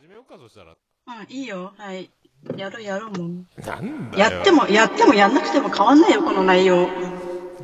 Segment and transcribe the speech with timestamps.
[0.00, 0.72] 始めようか、そしたら。
[0.72, 1.74] うん、いいよ。
[1.76, 2.10] はい。
[2.56, 3.46] やろうやろうもん。
[3.58, 4.30] なんだよ。
[4.30, 6.88] やっても、やってもやんなくても変わんないよ、この内容。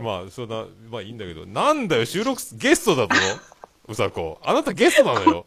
[0.03, 3.09] まあ、そんな、まあいいんだけど、なんだよ、収録す、ゲストだぞ。
[3.89, 4.39] うさこ。
[4.45, 5.47] あなたゲストなのよ。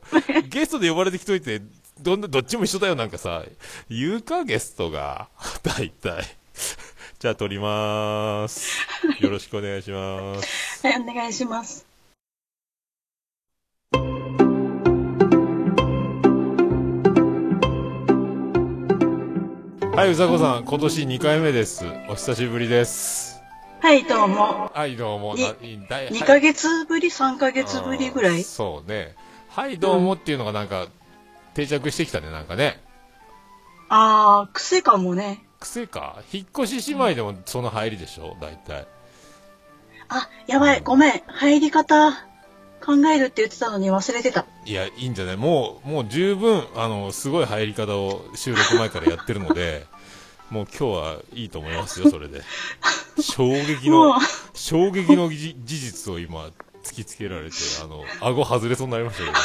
[0.49, 1.61] ゲストで呼ばれてきといて、
[2.01, 3.43] どんな、どっちも一緒だよ、なんかさ。
[3.87, 5.29] 言うか、ゲストが。
[5.61, 6.23] 大体。
[7.19, 8.79] じゃあ、撮りまーす。
[9.19, 10.87] よろしくお願いします。
[10.87, 11.88] はい、お願いします。
[19.99, 21.83] はい、うさこさん、今年2回目です。
[22.07, 23.41] お久しぶりです。
[23.81, 24.71] はい、どうも。
[24.73, 25.35] はい、どうも。
[25.35, 28.43] になだい2ヶ月ぶり、3ヶ月ぶりぐらい？
[28.43, 29.13] そうね。
[29.49, 30.87] はい、どうもっていうのがなんか、
[31.53, 32.81] 定着してきたね、なんかね。
[33.89, 35.43] あー、癖かもね。
[35.59, 36.21] 癖か？
[36.31, 38.87] 引っ越し姉妹でもその入りでしょ、大体。
[40.07, 41.21] あ、やばい、ごめん。
[41.27, 42.13] 入り方、
[42.81, 44.45] 考えるって言ってたのに忘れてた。
[44.63, 45.35] いや、いいんじゃない？
[45.35, 49.85] もう、もう十分、あの、すごい入り方を収録前からやってるので、
[50.49, 52.41] もう今日はいいと思いますよ、 それで。
[53.19, 54.15] 衝撃の、、
[54.53, 56.49] 衝撃のじ事実を今、
[56.83, 59.37] 突きつけられて、あの、顎外れそうになりましたけど。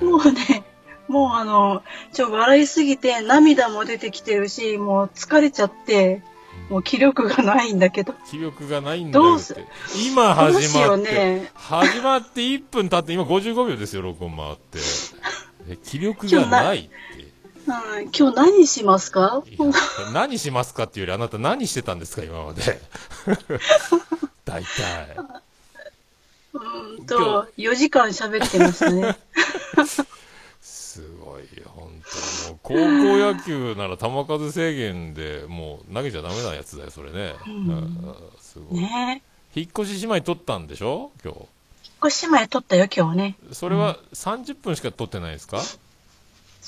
[0.00, 0.64] え ーもうね、
[1.08, 6.22] もうあの、ちょ、笑いすぎて涙も出てきてるし、もう疲れちゃって、
[6.68, 8.14] もう気力がないんだけど。
[8.28, 10.06] 気力がないんだよってどうす。
[10.08, 11.50] 今始まって、ね。
[11.54, 14.78] 始まって1分経って、今55秒ですよ、録音回って。
[15.68, 17.15] え気力がないって。
[17.66, 19.42] うん、今日何しますか？
[20.12, 22.62] 何しますかっていうより、あなた何してたんですか、今まで。
[24.44, 25.16] 大体。
[26.54, 29.16] うーんと、4時間喋ってましたね。
[30.62, 32.50] すごいよ、本当に。
[32.50, 32.78] もう高校
[33.34, 37.34] 野球なら球数制限でもう投げちゃダメなやつだよ、それね。
[37.46, 38.80] うんうんすごい。
[38.80, 39.22] ね
[39.54, 41.38] 引っ越し姉妹取ったんでしょ今日。
[41.40, 41.48] 引っ
[42.06, 43.36] 越し前撮ったよ、今日ね。
[43.52, 45.60] それは30分しか取ってないですか、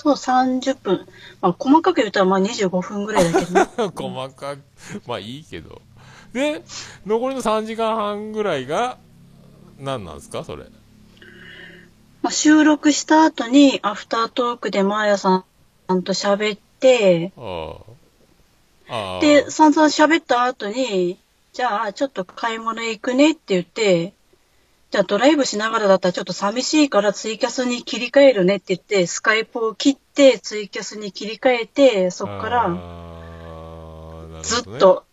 [0.00, 1.08] そう、30分。
[1.41, 3.66] まあ、細かく言ったらまあ25分ぐらいだけどね。
[3.96, 4.60] 細かく、
[5.08, 5.82] まあいいけど。
[6.32, 6.62] で、
[7.05, 8.96] 残りの3時間半ぐらいが、
[9.80, 10.67] 何なんですかそれ？
[12.23, 15.45] まあ、収録した後に、アフタートークでマーヤさ
[15.92, 17.74] んと喋って、あ
[18.89, 18.94] あ。
[18.94, 19.20] ああ。
[19.20, 21.18] で、散々喋った後に、
[21.52, 24.12] じゃあ、ちょっと買い物行くねって言って、
[24.90, 35.04] じゃあドライブしながらだったらちょっと寂しいからツイキャスに切り替えるねって言って、スカイプを切ってツイキャスに切り替えて、そっからずっと、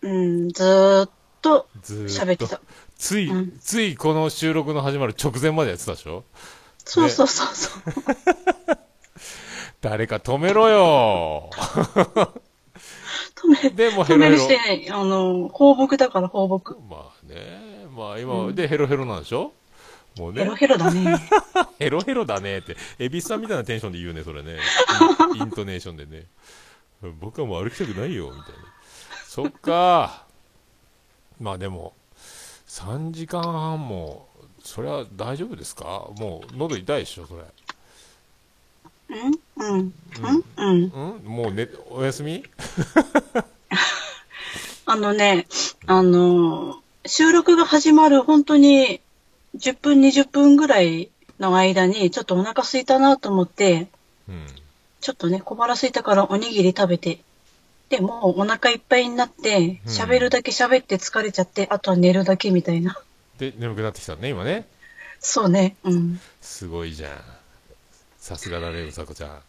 [0.00, 1.10] うん、ずーっ
[1.40, 2.60] と喋ってた。
[2.96, 6.24] つい、うんついこの収録の始まる直前までやってたでしょ？
[6.84, 7.82] そうそうそうそう。
[9.80, 11.50] 誰か止めろよ
[13.36, 14.90] 止め、でもヘ止めるしてない。
[14.90, 16.74] あの、放牧だから放牧。
[16.88, 19.52] まあねまあ今、でヘロヘロなんでしょ？
[20.18, 20.42] もうね。
[20.42, 21.18] ヘロヘロだね。
[21.78, 22.76] ヘロヘロだねって。
[22.98, 24.58] エビスさんみたいなテンションで言うねそれね。
[25.36, 26.26] イントネーションでね。
[27.20, 28.46] 僕はもう歩きたくないよみたいな。
[29.26, 30.24] そっか。
[31.40, 31.94] まあでも
[32.68, 34.28] 3時間半も
[34.62, 36.08] それは大丈夫ですか？
[36.18, 37.42] もう喉痛いでしょそれ。
[39.08, 39.94] うんうん。
[40.20, 40.84] うんうん。
[40.84, 42.44] うんもうねお休み？
[44.84, 45.46] あのね、
[45.86, 49.00] あの、収録が始まる本当に
[49.56, 53.88] 10分20分ぐらいの間にちょっとお腹空いたなと思って、
[54.28, 54.46] うん
[55.00, 57.18] ちょっとね、小腹空いたからおにぎり食べて、
[57.88, 62.96] で、もうお腹いっぱいになって、うん喋るだけ喋って疲れちゃって、あとは寝るだけみたいな。
[63.38, 64.68] で眠くなってきたね今ね
[65.18, 66.20] そうね、うん。
[66.40, 67.10] すごいじゃん
[68.18, 69.40] さすがだねうさこちゃん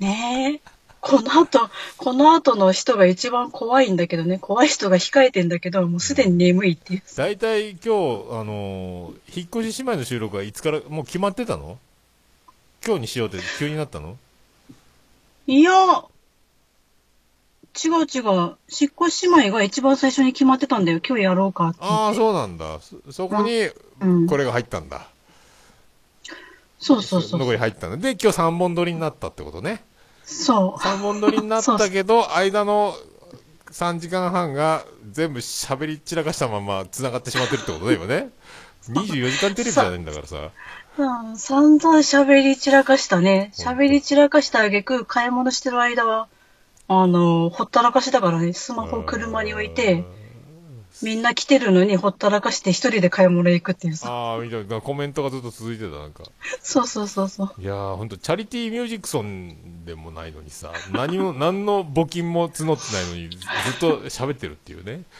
[0.00, 0.70] ねえ。
[1.02, 7.02] この後、この後の人が一番怖いんだけどね、怖い人が控えてんだけど、もうすでに眠いっていう。
[7.16, 7.92] 大体今日、あ
[8.44, 11.76] のー引っ越し姉妹の収録はいつからもう決まってたの？
[12.86, 14.16] 今日にしようって急になったの？
[15.48, 15.72] いや、
[17.84, 18.56] 違う違う。
[18.68, 21.00] 引っ越し姉妹が一番最初に決まってたんだよ。
[21.04, 21.78] 今日やろうかって。
[21.80, 23.68] ああそうなんだそそこに
[24.00, 25.08] うんこれが入ったんだ、
[26.78, 27.40] そうそうそう。
[27.40, 29.82] 残り入ったんだで今日3本撮りになったってことね
[30.24, 32.94] そ3本撮りになったけど間の
[33.70, 38.30] 3時間半が全部喋り散らかしたまま繋がってしまってるってことね今ね。
[38.88, 40.50] 24時間テレビじゃないんだからさ。
[40.98, 41.02] う。
[41.02, 43.52] うん、散々喋り散らかしたね。
[43.54, 46.28] 喋り散らかしたあげく、買い物してる間は、
[46.88, 50.04] あの、ほったらかしだからね、スマホを車に置いて、
[51.02, 54.10] みんな来てるのにほったらかして一人で買い物行くっていうさ。
[54.10, 56.24] ああみたいなコメントがずっと続いてたなんか
[56.60, 57.54] そうそうそうそう。
[57.60, 63.40] いやー、ほんと、チャリティーミュージックソンでもないのにさ、何も、 何の募金も募ってないのに、ずっ
[63.80, 65.02] と喋ってるっていうね。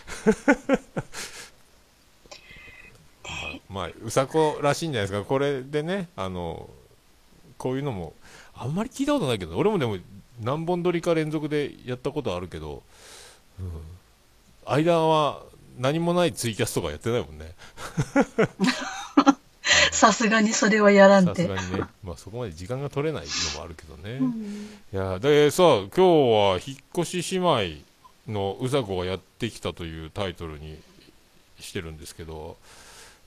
[3.24, 5.26] まあ、まあ、うさこらしいんじゃないですか。
[5.26, 6.68] これでね、あの、
[7.58, 8.14] こういうのも、
[8.54, 9.98] あんまり聞いたことないけど、俺もでも
[10.40, 12.82] 何本撮りか連続でやったことあるけど、
[13.60, 13.70] うん、
[14.64, 15.42] 間は
[15.78, 17.52] 何もないツイキャスとかやってないもんね。
[19.92, 21.48] さすがにそれはやらんさすて。
[21.48, 21.82] がにね。
[22.02, 24.18] まあそこまで時間が取れないのもあるけどね。
[24.20, 27.82] うんいや、でさ、今日は引っ越し姉妹
[28.32, 30.78] のうざこがやってきたというタイトルに
[31.60, 32.56] してるんですけど、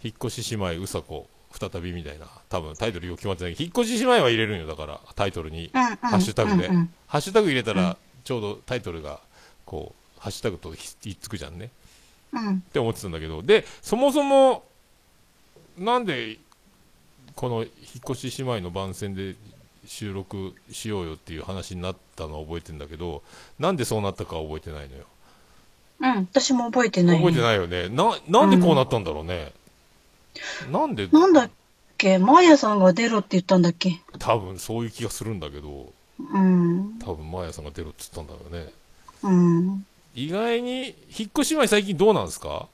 [0.04, 1.28] 引っ越し姉妹うさこ
[1.58, 5.72] 再びみたいな、多分タイトルよく決まってないけど、引っ越し姉妹は入れるんよ、だから、タイトルに。
[5.74, 9.22] うんうんハッシュタグでうんうんハッシュタグ入れたうんら、ちょうどタイトルが、
[9.66, 11.70] こう、ハッシュタグとひひっつくじゃんね。
[12.36, 14.64] うんって思ってたんだけど、で、そもそも、
[15.78, 16.38] なんで、
[17.36, 17.70] この引っ
[18.12, 19.36] 越し姉妹の番宣で
[19.88, 23.24] 収録しようよっていう話になったのは覚えてんだけど、
[23.60, 25.04] なんでそうなったかは覚えてないのよ。
[26.02, 27.90] うん、私も覚えてない、覚えてないよね。
[27.90, 29.54] な、なんでこうなったんだろうね。
[30.72, 31.50] なんで、なんだっ
[31.98, 32.18] け？
[32.18, 34.02] マーヤさんが出ろって言ったんだっけ？
[34.20, 37.00] 多分そういう気がするんだけど、うん。
[37.00, 38.74] 多分マーヤさんが出ろって言ったんだよね。
[39.24, 39.86] うん。
[40.16, 42.68] 意外に、引っ越し姉妹最近どうなんですか？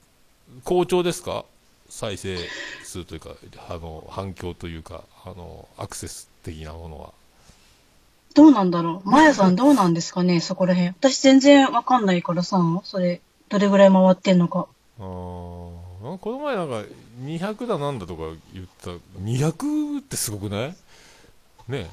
[0.64, 1.44] 好調ですか？
[1.88, 2.38] 再生
[2.84, 3.30] 数というか、
[3.68, 7.12] あの、反響というか、あの、アクセス的なものは。
[8.34, 9.08] どうなんだろう？
[9.10, 10.40] マーヤさんどうなんですかね？
[10.40, 10.94] そこら辺。
[10.98, 14.68] 私全然わかんないからさ、それ、どれぐらい回ってんのか。
[14.98, 16.04] あー。
[16.04, 16.84] なんかこの前なんか、
[17.24, 18.22] 200だなんだとか
[18.54, 18.90] 言った、
[19.20, 20.76] 200ってすごくない？
[21.68, 21.90] ね。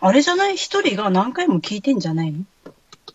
[0.00, 0.56] あれじゃない？
[0.56, 2.40] 一人が何回も聞いてんじゃないの？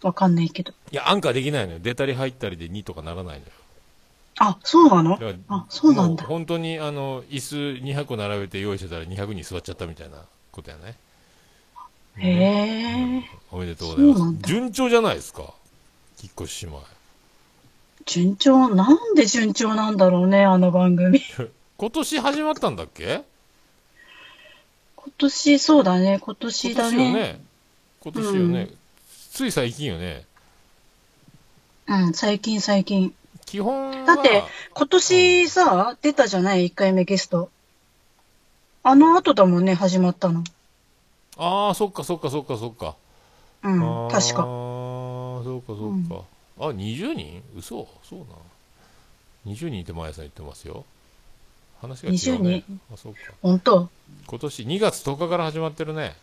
[0.02, 0.74] わかんないけど。
[0.92, 1.80] いや、アンカーできないのよ。
[1.80, 3.52] 出たり入ったりで2とかならないのよ。
[4.40, 5.12] あ、そうなの？
[5.12, 6.30] だからあ、そうなんだも。
[6.30, 10.18] 本当に、あの、椅子200個並べて用意してたら200に座っちゃったみたいな
[10.52, 10.96] ことやね。
[12.18, 13.24] へえ。
[13.52, 14.40] おめでとうございますそうなん。
[14.42, 15.54] だ順調じゃないですか？
[16.24, 16.84] 引っ越し姉妹。
[18.06, 21.20] 順調、なんで順調なんだろうね、あの番組。
[21.78, 23.24] 今年始まったんだっけ？
[24.96, 26.98] 今年、そうだね、今年今だね。
[26.98, 27.42] 年よね。
[28.02, 28.70] 今年よね。
[29.38, 30.26] うんつい最近よね。
[31.88, 33.14] うん、最近最近。
[33.46, 34.06] 基本は。
[34.06, 34.44] だって、
[34.74, 37.52] 今年さ、出たじゃない ?1 回目ゲスト。
[38.82, 40.44] あの後だもんね、始まったの。
[41.38, 42.96] ああ、そっかそっかそっかそっか。
[43.64, 44.22] うん、確ああ、か。
[44.24, 46.24] そうかそうか。
[46.60, 47.44] あ、20人？
[47.56, 47.88] 嘘？
[48.04, 49.54] そうな。
[49.54, 50.84] 20人って毎朝言ってますよ。
[51.80, 52.50] 話が違う、ね。
[52.50, 52.82] 20人？
[52.92, 53.20] あ、そうか。
[53.44, 53.90] ほんと
[54.26, 56.16] 今年2月10日から始まってるね。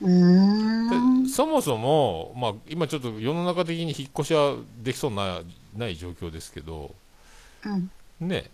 [0.00, 5.40] そもそも、まあ、今ちょっと世の中的に引っ越しはできそうな
[5.76, 6.94] ない状況ですけど、
[7.64, 7.90] うん。
[8.20, 8.50] ね、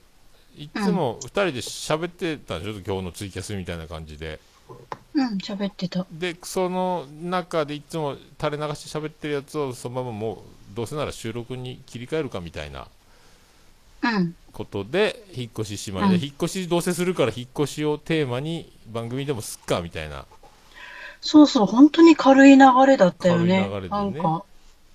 [0.57, 4.41] いつも2人で喋ってたんでしょ、今日のツイキャスみたいな感じで。
[5.15, 6.07] うん、喋ってた。
[6.13, 10.39] で、その中でいつも垂れ流して喋ってるやつをそのままもう、
[10.75, 12.87] どうせなら収録に切り替えるかみたいな
[14.03, 14.35] うん。
[14.53, 20.27] ことで、引っ越し姉妹で、うん引っ越しどうせするから引っ越しをテーマに番組でもすっかみたいな。
[21.21, 23.69] そうそう、本当に軽い流れだったよね。
[23.71, 24.45] 軽い流れでねなんか。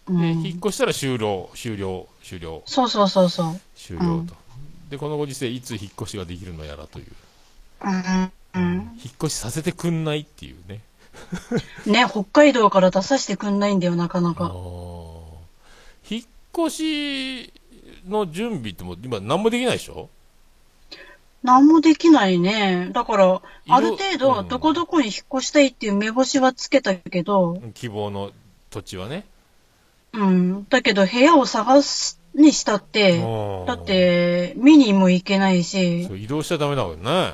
[0.07, 3.59] うで、ん引っ越したら終了、終了、終了、そうそうそうそう。
[3.75, 4.05] 終了と。
[4.07, 4.29] うん
[4.89, 7.05] で、このご時世、いつ引っ越しができるのやらという。
[7.83, 8.31] うん。
[8.53, 8.73] うん。
[9.03, 10.81] 引っ越しさせてくんないっていうね。
[11.87, 14.43] ね、北海道から出させてくんないんだよ、なかなあか。
[14.45, 15.21] ー
[16.07, 16.23] 引っ
[16.67, 16.69] 越
[17.49, 17.53] し
[18.07, 20.09] の準備ってもう今何もできないでしょ？
[21.45, 22.89] なんもできないね。
[22.91, 28.31] だから、色ある程う度、んどこどこに引っ越したいっていう目星はつけたけど、希望の
[28.71, 29.25] 土地はね。
[30.13, 30.67] うん。
[30.69, 37.33] だけど、部屋を探すにしたって、うんだって、見にも行けないし移動しちゃダメだもんね。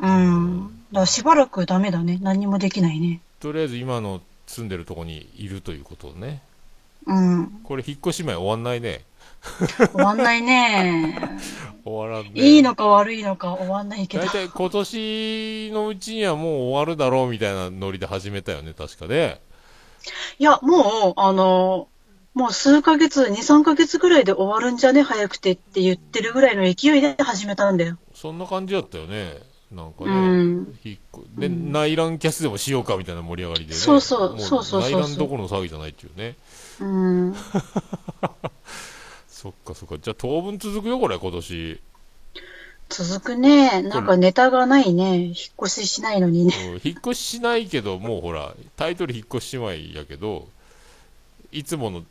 [0.00, 0.66] うん。
[0.92, 2.18] だからしばらくダメだね。
[2.22, 3.20] 何もできないね。
[3.40, 6.42] とりあえず今の住んでるとこにいるということをね。
[7.06, 7.60] うん。
[7.62, 9.02] これ引っ越し前終わんないね。
[9.76, 11.18] 終わんないね。
[11.84, 12.40] 終わらんね。
[12.40, 14.28] いいのか悪いのか終わんないけど大。
[14.28, 19.40] 体今年のうちにはもう終わるだろうみたいなノリで始めたよね、確かね。
[20.38, 21.88] いや、もう、あの、
[22.34, 27.98] もう数ヶ月、2、3ヶ月ぐらいで終わるんじゃね早くてって言ってるぐらいの勢いで始めたんだよ。
[28.14, 29.38] そんな感じだったよね。
[29.72, 30.10] なんかね。
[30.10, 30.78] うん。
[30.84, 33.78] 引っ越で、内覧キャスでもしようかみたいな盛り上がりでね。
[33.78, 36.36] そうそうもそうそうそうそう内覧どころの騒ぎじゃないっていうね。
[36.80, 37.34] うん。
[39.40, 39.96] そっかそっか。
[39.98, 41.80] じゃあ当分続くよ、これ、今年。
[42.90, 43.80] 続くね。
[43.80, 45.16] なんかネタがないね。
[45.16, 46.54] 引っ越ししないのにね。
[46.62, 50.46] うん引っ越ししないけど、もうほら、タイトル引っ越し姉妹やけど、
[51.52, 52.04] いつもの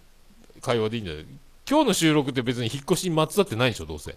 [0.64, 1.26] 会話でいいんじゃない
[1.70, 4.16] 今日の収録って別に引っ越しにまつわってないでしょ、どうせ。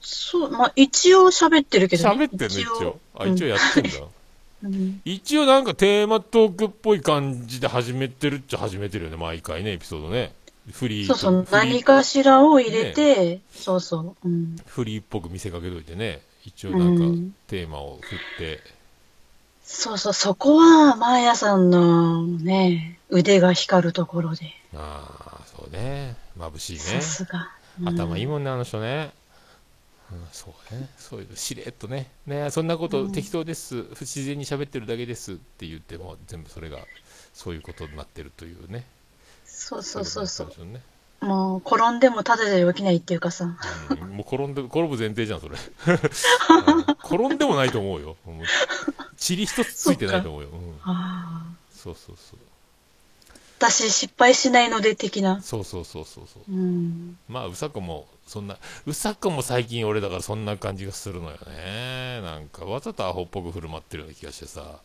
[0.00, 2.98] そう、まあ一応喋ってるけど、喋ってんの、一応。
[3.14, 3.90] あ、一応やってんだ。
[4.64, 10.32] うん一応なんかテーマトークっぽい感じで始めてるっちゃ始めてるよね、毎回ね、エピソードね。
[10.72, 14.28] フリーとそうそう、何かしらを入れて、そうそう。
[14.28, 14.56] うん。
[14.66, 18.78] フリーっぽく見せかけといてね、一応うなんかんテーマを振って
[19.68, 24.46] そうそう、そこは、マーヤさんのね、腕が光るところで。
[24.74, 26.16] ああ、そうね。
[26.38, 27.02] 眩しいねさ。
[27.02, 27.50] すが。
[27.80, 29.12] うん頭いいもんね、あの人ね。
[30.10, 30.88] うん、そうね。
[30.96, 32.10] そういう、しれっとね。
[32.26, 33.82] ねそんなことうん適当です。
[33.82, 36.78] 不自然に喋ってるだけですって言っても、全部それが、
[37.34, 38.86] そういうことになってるというね。
[39.68, 40.50] そうそうそうそうい。
[40.50, 40.88] ことになって
[41.20, 43.56] もう、転んでもただで起きないっていうかさ。
[43.90, 45.56] うんもう転んで、転ぶ前提じゃん、それ。
[45.86, 48.16] うん転んでもないと思うよ。
[48.26, 50.48] 塵一つついてないと思うよ。
[50.48, 51.46] うんああ。
[51.74, 52.38] そうそうそう。
[53.58, 55.42] 私失敗しないので的な。
[55.42, 56.52] そうそうそうそうそう。
[56.52, 57.18] うん。
[57.28, 58.56] まあ、うさこも、そんな、
[58.86, 62.20] うさこも最近俺だからそんな感じがするのよね。
[62.22, 64.78] なんか、わざとアホっぽく振る舞ってるような気がしてさ、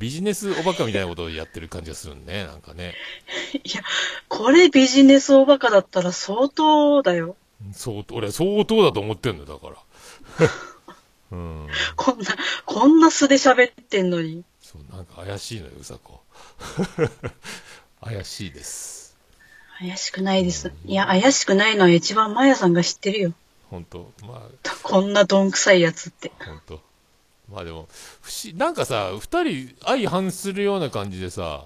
[0.00, 2.94] ビジネスおバカみたいなことをやってる感じがするね、 なんかね。
[3.52, 3.82] いや、
[4.28, 7.36] これビジネスおバカだったら相当だよ。
[7.72, 9.76] 相当、俺は相当だと思ってんのよ、だか
[10.40, 10.48] ら。
[11.32, 11.68] うん。
[11.96, 14.42] こんな、こんな素で喋ってんのに。
[14.62, 16.22] そう、なんか怪しいのよ、うさこ。
[18.02, 19.18] 怪しいです。
[19.78, 20.72] 怪しくないです。
[20.86, 23.34] いや、怪しくないのは一番マヤさんが知ってるよ。
[23.70, 24.48] 本当ま
[24.82, 26.32] こんなどんくさいやつって。
[26.40, 26.89] あ、本当
[27.52, 27.88] まあでも、
[28.20, 31.64] 不思なんかさ、二人相反するような感じでさ、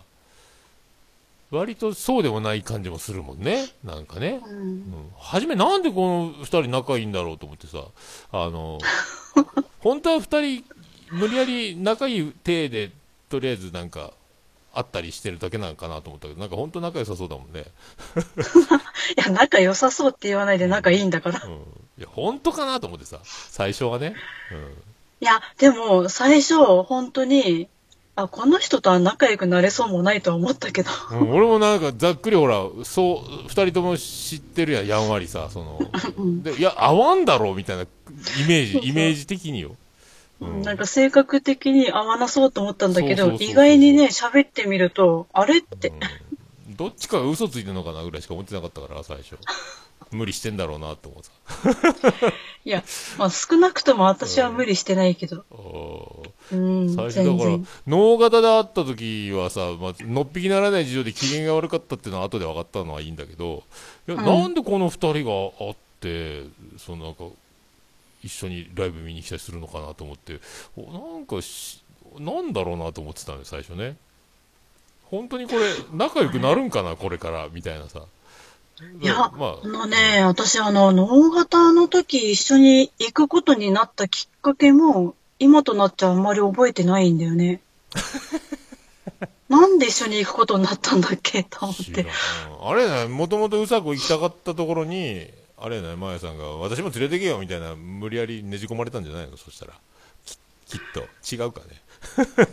[1.50, 3.66] 割とそうでもない感じもするもんね。
[3.84, 4.40] なんかね。
[4.44, 4.48] う。
[4.48, 7.84] うんん、初めなんでこの二人仲いいんだろうと思ってさ、
[8.32, 8.78] あの、
[9.80, 10.64] 本当は二人
[11.10, 12.90] 無理やり仲いい体で、
[13.28, 14.12] とりあえずなんか、
[14.74, 17.64] 会ったりしてるだけなのかなと思ったけど、なんか本当仲良さそうだもんね。
[19.16, 21.42] いや、仲良さそうって言わないで仲いいんだから。
[21.44, 21.52] うん。
[21.98, 24.16] いや、本当かなと思ってさ、最初はね。
[25.24, 27.66] いや、でも、最初、本当に、
[28.14, 30.90] あ、この人とは仲良くなれそうもないとは思ったけど。
[31.12, 31.18] うん。
[31.20, 35.80] うん、俺もなんかざっくりほら、そう、二人とも知ってるやん、やんわりさ、その、
[36.18, 37.86] うんで、いや、合わんだろうみたいなイ
[38.46, 39.70] メージ、イメージ的によ。
[40.40, 45.88] うんなんか性格的に合わなそうと思ったんだけど意外にね、喋ってみると、あれって。
[45.88, 46.00] うん
[46.76, 49.36] どっちかが嘘ついてるのかなぐらいしか思ってなかったから、最初。
[50.10, 52.32] 無理してんだろうなって思ってさ。
[52.64, 52.82] いや、
[53.18, 55.44] まあ少なくとも私は無理してないけど。
[55.50, 63.62] おうん、最初だから脳型で会った時はさ、まあ、のっぴきならない事情で機嫌が悪かったっていうのは後で分かったのはいいんだけど、
[64.06, 66.44] いや、うんなんでこの二人が会って、
[66.78, 67.24] そのなんか、
[68.22, 70.40] 一緒にライブ見に来たりするのかなと思って、
[70.76, 71.82] おなんかし、
[72.18, 73.96] なんだろうなと思ってたのよ、最初ね。
[75.04, 75.60] 本当にこれ、
[75.92, 78.02] 仲良くなるんかな、これから、みたいなさ。
[79.00, 87.60] いや、まああのね、私あの、脳型の時一緒に行くことになったきっかけも、今となっちゃあんまり覚えてないんだよね。
[89.48, 91.44] なんで一緒に行くことになったんだっけ？
[91.44, 92.06] と思って。
[92.62, 95.28] あれね、もともとうさこ行きたかったところに、
[95.58, 99.36] あれね、まやさんが、私も連れてけよみたいな、無理やりねじ込まれたんじゃないの？
[99.36, 99.74] そしたら。
[100.26, 101.34] ききっと。
[101.34, 102.48] 違うかね。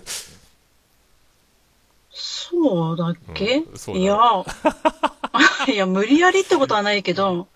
[2.13, 4.17] そうだっけ、うんいや、
[5.71, 7.47] いや、無理やりってことはないけど、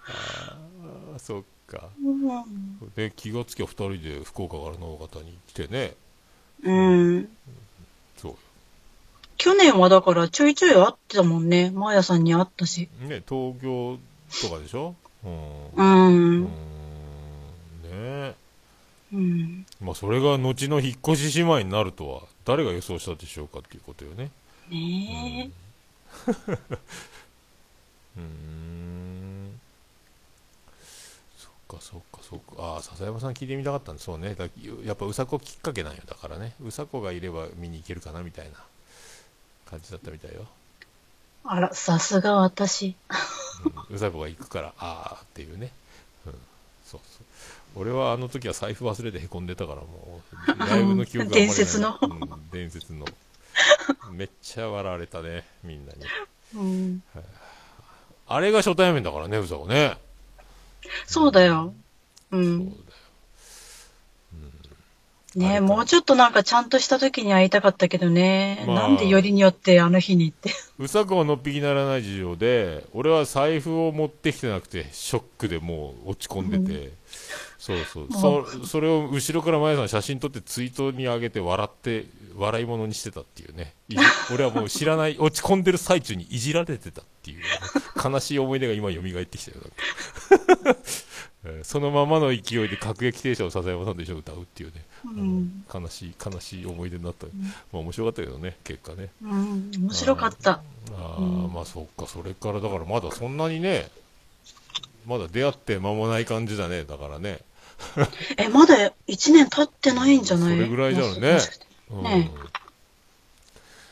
[1.16, 1.90] あそっか。
[2.04, 2.92] うん。
[2.96, 5.96] で、気がつきゃ二人で福岡から能方に来てね。
[6.64, 7.30] うん。
[8.18, 8.38] そ
[9.38, 11.72] 去年はだからちょいちょい会ってたもんね。
[11.72, 12.90] マーヤさんに会ったし。
[13.04, 13.08] う。
[13.08, 13.98] ね、東京
[14.42, 14.96] とかでしょ？
[15.24, 15.66] うん。
[15.68, 15.72] う。
[15.76, 16.44] うんん。
[16.44, 18.36] ね
[19.14, 19.66] うん。
[19.82, 24.32] まあ、それが後の引っ越し姉妹になるとは、誰が予想したでしょうかっていうことよね。
[24.70, 25.52] ね
[26.28, 29.60] うーん。
[31.38, 32.64] そっかそっかそっか。
[32.64, 34.36] ああ、笹山さん聞いてみたかったんですそうね。
[34.36, 34.46] だ
[34.84, 36.02] やっぱうさこきっかけなんよ。
[36.08, 36.54] だからね。
[36.64, 38.54] うさこがいれば見に行けるかなみたいな
[39.70, 40.42] 感じだったみたいよ。
[40.42, 40.46] え。
[41.46, 42.96] あら、さすが私。
[43.90, 45.72] うん、うさこが行くから、ああっていうね。
[46.26, 46.34] うん。
[46.86, 47.26] そうそう。
[47.76, 50.22] 俺はあの時は財布忘れてへこんでたからも
[50.58, 53.06] う、ライブの記憶が 伝説のうん、伝説の。
[54.12, 56.06] めっちゃ笑われたね、みんなに。
[56.56, 57.04] うん。
[58.28, 59.98] あれが初対面だからね、うさこね。
[61.06, 61.74] そうだよ。
[62.32, 62.38] う。
[62.38, 62.76] ん。
[65.36, 68.64] ねもうちょっとなんかちゃんとした時に会いたかったけどね。
[68.68, 70.52] まあなんでよりによってあの日にって。
[70.80, 76.94] うさこはのっぴきならない事情で、俺は財布を持ってきてなくて、ショックでもう落ち込んでて、
[77.58, 82.06] そうそう、もそそれを後ろから前さん写真撮ってツイートに上げて笑って、
[82.36, 83.74] 笑い物にしてたっていうね。
[84.34, 87.44] 俺はもう知らない、落ち込んでる最中にいじられてたっていう、ね、
[88.04, 89.58] 悲しい思い出が今蘇ってきたよ。
[90.66, 90.80] なんか
[91.48, 95.64] えーそのままの勢いで各駅停車を笹山さんと一緒に歌うっていうね、うん。
[95.72, 97.28] 悲しい、悲しい思い出になった。
[97.28, 97.32] ま
[97.74, 99.10] あ面白かったけどね、結果ね。
[99.22, 99.72] うん。
[99.78, 100.52] 面白かった。
[100.52, 100.62] あ
[100.98, 103.88] あ、うんまあそっか、それからだからまだそんなにね、
[105.06, 107.40] まだ出会って間もない感じだね、だからね。
[108.38, 110.56] え、まだ1年経ってないんじゃない？
[110.56, 111.38] それぐらいじゃね
[111.92, 112.32] うんね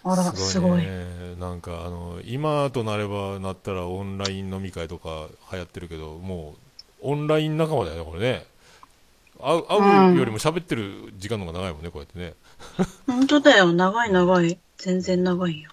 [0.06, 0.82] あら、すごい。
[0.82, 6.56] ねなんかあの今となればなったらオンライン飲み会とか流行ってるけども
[7.02, 8.46] うオンライン仲間だよねこれね
[9.42, 12.34] 会う会うよりも喋ってる時間の方が長いもんねこうやってね
[13.08, 13.72] 本当だよ。
[13.74, 14.58] 長い長い。
[14.78, 15.72] 全然長いよ。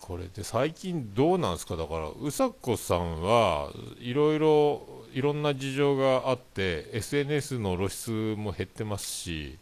[0.00, 1.76] これで最近どうなんですか？
[1.76, 9.58] だからうさこさんはいろいろいろんな事情があって SNS の露出も減ってますし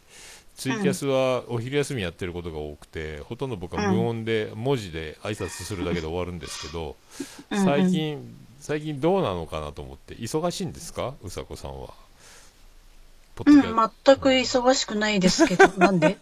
[0.55, 6.95] ツイキャスはお昼休みやってることが多くて、ほとんど僕は無音で文字で挨拶するだけで終わるんですけど、
[7.49, 11.15] 最近最近どうなのかなと思って忙しいんですか？
[11.23, 11.89] うさこさんは。
[13.47, 13.65] うん、全
[14.17, 16.17] く忙しくないですけど、 なんで？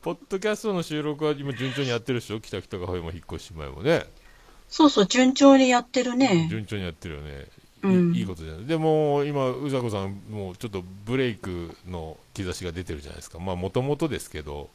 [0.00, 2.40] ポッドキャストの収録は今順調にやってるでしょ？
[2.40, 4.06] 北北カフェも引っ越し前もね。
[4.70, 6.48] そうそう、順調にやってるね。
[6.50, 8.14] 順調にやってるよね、いうん。
[8.14, 8.66] いいことじゃない。
[8.66, 13.38] でも今うざこさんもうちょっとブレイクの兆しが出てるじゃないですか。
[13.38, 14.68] まあもともとですけど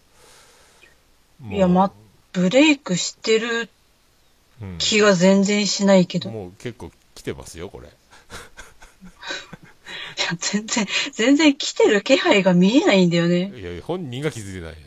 [1.49, 1.91] いや、ま、
[2.33, 3.69] ブレイクしてる
[4.61, 4.75] うん。
[4.79, 6.29] 気が全然しないけど。
[6.29, 7.89] いもう結構来てますよこれ。
[10.27, 13.51] や、全然、全然来てる気配が見えないんだよね。
[13.55, 14.85] いや本人が気づいてないのよ、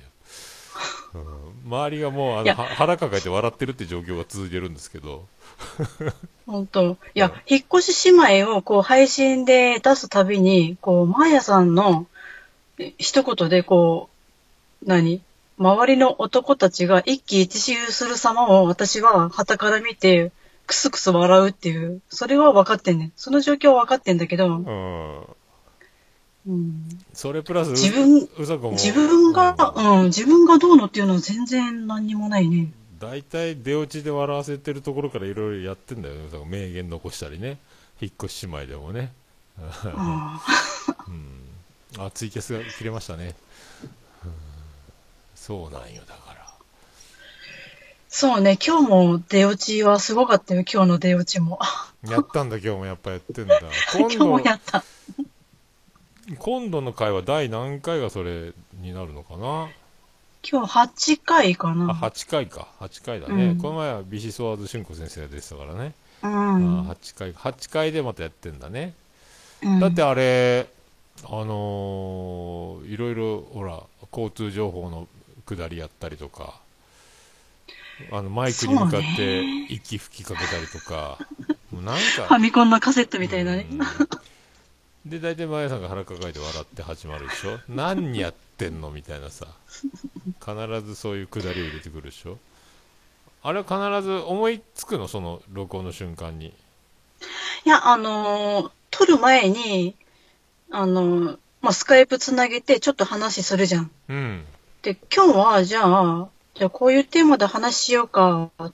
[1.65, 5.27] うん、周りがもうあのは腹抱えて笑ってるって状況が続いてるんですけど
[6.47, 6.97] 本当。
[7.15, 12.07] いや、引っ越し姉妹をこう配信で出すたびに、こう、マーヤさんの
[12.81, 14.09] え一言でこ
[14.83, 15.23] う、何？
[15.59, 20.33] 周りの男たちが一喜一憂する様を私は旗から見て、
[20.67, 23.13] クスクス笑うっていう、それは分かってんねん。
[23.17, 25.21] その状況は分かってんだけど、うん。
[26.47, 32.73] うん、それプラス自分自分が、うん、自分がどうのっていうのは全然何にもないね。
[33.01, 36.25] 大体出落ちで笑わせてるところからいろいろやってんだよね。
[36.27, 37.59] だから名言残したりね。
[38.01, 39.13] 引っ越し姉妹でもね。
[39.85, 40.41] あ
[41.09, 42.05] うん。
[42.05, 43.35] あツイキャスが切れましたね、
[44.25, 44.33] うん。
[45.35, 46.47] そうなんよだから。
[48.09, 51.59] そうね、今日も出落ちはすごかったよ、今日の出落ちも。
[52.07, 53.61] やったんだ今日もやっぱやってんだ。
[53.95, 54.85] 今今日度もやった。
[56.39, 59.71] 今度の回は第何回がそれになるのかな？
[60.49, 61.93] 今日8回かあな。
[61.93, 62.69] 8回か。
[62.81, 63.59] 8回だね、うん。
[63.59, 66.89] この前はビシソワーズ俊子先生が出てたからね、うん。
[66.89, 67.33] あ8回。
[67.33, 68.95] 8回でまたやってんだね。
[69.63, 69.81] うん。
[69.81, 70.67] だってあれ、
[71.25, 75.07] あのーいろいろ、ほら、交通情報の
[75.47, 76.55] 下りやったりとか、
[78.11, 79.67] あのマイクに向かってね。
[79.69, 81.19] 息吹きかけたりとか、
[81.71, 83.67] もうなんファか、ミコンのカセットみたいなね。
[83.71, 85.11] うん。
[85.11, 87.59] で、大体、マヤさんが腹抱えて笑って始まるでしょ。
[87.69, 89.47] 何やってんのみたいなさ、
[90.41, 90.55] 必
[90.87, 92.39] ずそういう下りを入れてくるでしょ
[93.43, 95.09] あれは必ず思いつくの？
[95.09, 96.49] その録音の瞬間に。
[97.65, 99.95] いや、あのー撮る前に、
[100.71, 103.91] あのーまあ、スカイプつなげてちょっと話するじゃん。
[104.09, 104.45] うん。
[104.83, 108.73] で、今日は、じゃあ、じゃあこういうテーマで話しようか、っ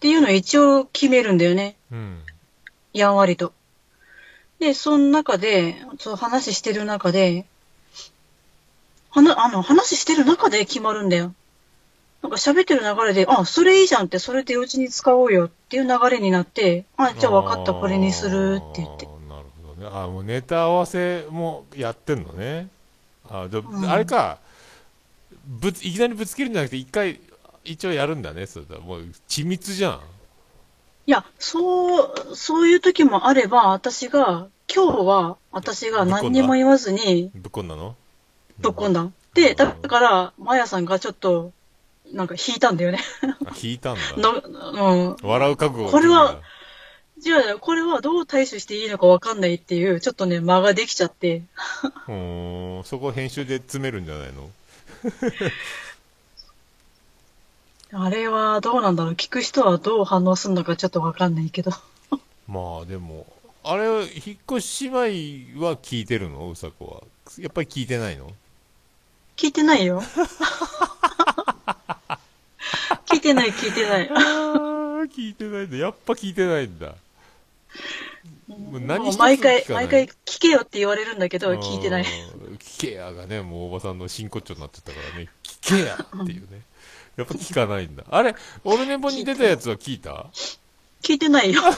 [0.00, 1.76] ていうのを一応決めるんだよね。
[1.90, 2.20] うん。
[2.92, 3.52] やんわりと。
[4.60, 7.44] で、その中で、そう話してる中で、
[9.16, 11.32] はな、あの、話してる中で決まるんだよ。
[12.22, 19.88] なんか喋ってる流れで、あ、それいいじゃんって、それでうちに使おうよっていう流れになって、あ、じゃあ分かった、これにするって言ってなるほどね。
[19.92, 22.68] あーもうネタ合わせもやってんのね。
[23.28, 24.38] あじゃあうんあれか、
[25.46, 27.20] ぶつ、いきなりぶつけるんじゃなくて、一回、
[27.64, 28.46] 一応やるんだね。
[28.46, 28.78] それだ。
[28.78, 30.00] もう、緻密じゃん。
[31.06, 37.94] いや、そう、そういう時もあれば、私が、今日は、私が何にも言わずに、ぶっこんだの？
[38.58, 38.92] ぶっ込ん？
[38.92, 39.08] だ。
[39.34, 41.52] で、だから、マヤさんがちょっと、
[42.12, 43.00] なんか引いたんだよね。
[43.46, 44.00] あ、引いたんだ。
[44.16, 45.16] のうん。
[45.28, 46.40] 笑う覚悟がこれは
[47.18, 51.42] じゃあ、これはどう対処していいのかわかんないっていう、ちょっとね、間ができちゃって。
[52.08, 54.50] うーん、そこ編集で詰めるんじゃないの？
[58.04, 59.14] あれはどうなんだろう？
[59.14, 61.70] 聞く人はどう反応するのかちょっとわかんないけど。
[62.48, 63.26] まあ、でも、
[63.64, 66.50] あれ、引っ越し姉妹は聞いてるの？
[66.50, 67.42] うさこは。
[67.42, 68.30] やっぱり聞いてないの？
[69.36, 70.02] 聞いてないよ。
[73.06, 74.08] 聞いてない、聞いてない。
[75.08, 75.76] 聞いてないんだ。
[75.76, 76.94] やっぱ聞いてないんだ。
[78.48, 82.02] もう何もう一つ毎回毎回聞けよって言われるんだけど、聞いてない。
[82.02, 82.06] う
[82.52, 86.62] ん聞けやがね、もうおばさんの真骨頂になっちゃったからね、聞けやっていうね。
[87.16, 88.04] やっぱ聞かないんだ。
[88.10, 90.26] あれ、オルネポに出たやつは聞いた？
[91.02, 91.62] 聞いてないよ。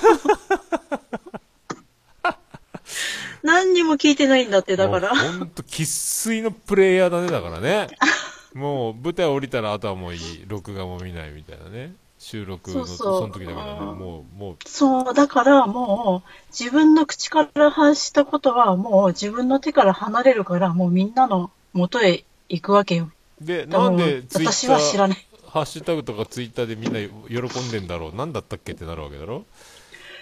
[3.42, 5.14] 何にも聞いてないんだって、だから。
[5.14, 7.88] もうほんと、生粋のプレイヤーだね、だからね。
[8.54, 10.44] もう、舞台降りたらあとはもういい。
[10.46, 11.94] 録画も見ないみたいなね。
[12.18, 13.70] 収録の、そうそうその時だけだね。
[13.80, 23.10] うんもう、もう、そう、だからもう、自分の口から発したことはもう自分の手から離れるから、もうみんなの元へ行くわけよ。
[23.40, 25.26] で、なんでツイッ私ター、は知らない。
[25.46, 26.98] ハッシュタグとかツイッターでみんな
[27.28, 28.16] 喜んでんだろう。
[28.16, 29.44] なんだったっけってなるわけだろ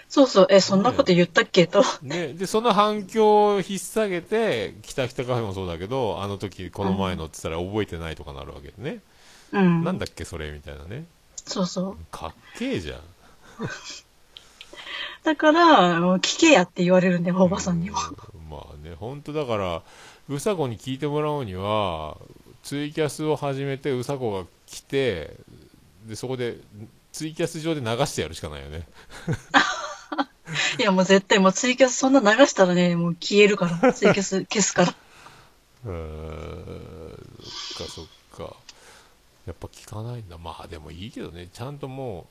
[0.09, 1.67] そうそう、え、そんなこと言ったっけ？
[1.67, 1.83] と。
[2.01, 9.01] ね、で、その反響を引っ提げて、北北カフェもそうだけど、あの時この前のって言ったら覚えてないとかなるわけでね。
[9.51, 9.83] うん。
[9.83, 11.05] なんだっけそれみたいなね。
[11.45, 11.97] そうそう。
[12.11, 12.99] かっけえじゃん。
[15.23, 17.97] だから、聞けやって言われるんだよ、おばさんにも。
[18.33, 19.81] うんまあね、本当だから、
[20.29, 22.17] うさこに聞いてもらうには、
[22.63, 25.35] ツイキャスを始めて、うさこが来て、
[26.05, 26.57] で、そこで、
[27.11, 28.87] ツイキャス上で流してやるしかないよね。
[30.79, 33.93] いや、もう絶対もうツイキャスそんな流したらね、もう消えるから。
[33.93, 34.95] ツイキャス消すから。
[35.85, 38.05] うーん、そっかそっ
[38.47, 38.55] か。
[39.45, 40.37] やっぱ聞かないんだ。
[40.37, 42.27] まあでもいいけどね、ちゃんとも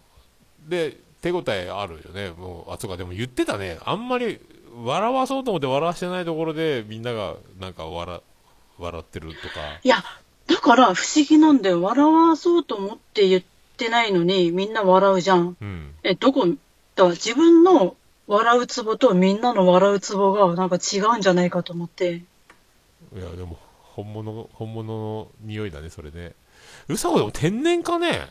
[0.66, 2.30] う、で、手応えあるよね。
[2.30, 3.78] もう、あ、そうか、でも言ってたね。
[3.84, 4.38] あんまり
[4.84, 8.20] 笑わそうと思って笑わしてないところで、みんながなんか笑、
[8.78, 9.54] 笑ってるとか。
[9.82, 10.04] いや、
[10.46, 11.82] だから不思議なんだよ。
[11.82, 13.42] 笑わそうと思って言っ
[13.76, 15.56] てないのに、みんな笑うじゃん。
[15.60, 15.94] うん。
[16.02, 16.46] え、どこ、
[16.94, 17.96] だ自分の
[18.26, 22.14] 笑うツボとみんなの笑うツボがなんか違うんじゃないかと思って。
[22.14, 26.34] いや、でも、本物、本物の匂いだね、それね。
[26.88, 28.28] うさこでも天然かね？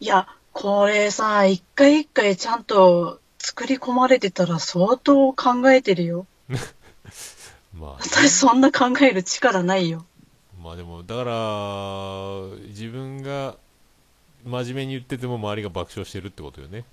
[0.00, 6.26] いや、これさ、一回一回ちゃんと作り込まれてたら相当考えてるよ。
[7.74, 10.06] まあ、私そんな考える力ないよ。
[10.62, 13.56] まあでも、だから、自分が
[14.44, 16.84] 真面目に言ってても周りが爆笑してるってことよね。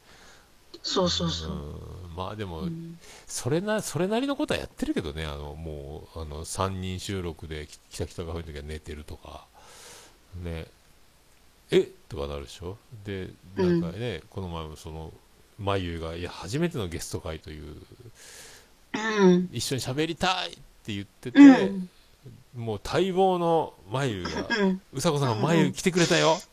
[0.83, 1.51] そうそうそう。
[1.51, 9.45] うんまあでも、うんそれな、それなりのことはやってるけどね、あの、もう、あの、3人収録で、ききたきたカフェの時は寝てるとか、
[10.43, 10.65] ね、
[11.71, 11.87] え？
[12.09, 12.77] とかなるでしょ？
[13.05, 15.13] で、なんかね、この前もその、
[15.57, 17.75] まゆが、いや、初めてのゲスト会という、
[18.93, 19.49] うん。
[19.53, 20.59] 一緒に喋りたいって
[20.93, 21.89] 言ってて、うん。
[22.57, 24.81] もう待望のまゆが、うん。
[24.93, 26.50] うさこさんがまゆ来てくれたようん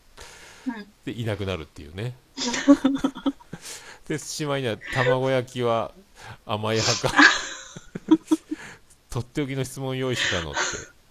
[1.05, 2.15] で、いなくなるっていうね。
[4.07, 5.93] で、しまいには卵焼きは
[6.47, 7.15] 甘い派か。
[9.11, 10.61] とっておきの質問用意してたのって、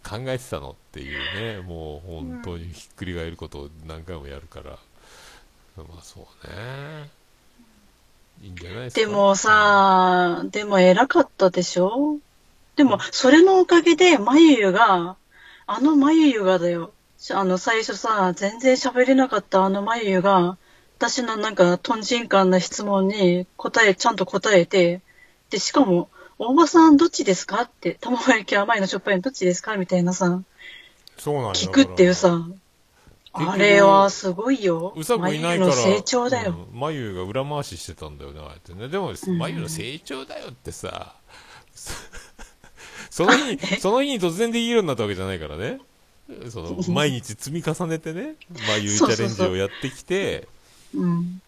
[0.07, 4.77] 考えてたのっていうね、もう本当にひっくり返ることを何回もやるから。
[5.77, 7.09] まあそうね。
[8.43, 8.99] いいんじゃないですか。
[9.01, 12.17] でもさ、でも偉かったでしょ？
[12.75, 15.17] でも、それのおかげで、まゆゆが、
[15.65, 16.93] あのまゆゆがだよ。
[17.33, 20.57] あの、最初さ、全然喋れなかったあのまゆゆが、
[20.97, 25.01] 私のなんか、とんちんかんな質問に答え、ちゃんと答えて、
[25.49, 26.09] で、しかも、
[26.39, 29.75] 大場さんどっちですかって、卵焼き甘いのしょっぱいのどっちですか？
[29.77, 30.41] みたいなさ、
[31.17, 32.47] そうなんや聞くっていうさ、
[33.33, 34.93] あれはすごいよ。
[34.95, 36.55] うさこいないから、成長だよ。
[36.71, 38.87] うんまゆが裏回ししてたんだよね、ああやってね。
[38.87, 41.15] でも、うんまゆの成長だよってさ、
[43.09, 45.79] その日 に、その日に突然できるようになったわけじゃないからね。
[46.49, 48.35] その、 毎日積み重ねてね、
[48.67, 50.47] まゆチャレンジをやってきて、
[50.93, 51.41] うん。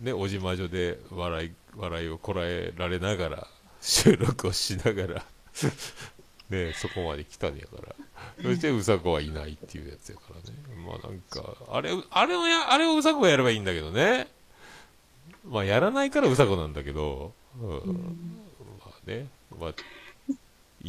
[0.00, 3.46] ね、おじまじょで笑い、笑いをこらえられながら、
[3.80, 5.24] 収録をしながら、
[6.50, 7.94] ね、そこまで来たんやから。
[8.42, 10.58] そして、うさこはいないっていうやつやからね。
[10.86, 14.28] まあなんか、あれ、あれをや、あれをうさこがやればいいんだけどね。
[15.44, 18.38] まあやらないからうさこなんだけど、うん。
[18.80, 19.74] まあね、まあ、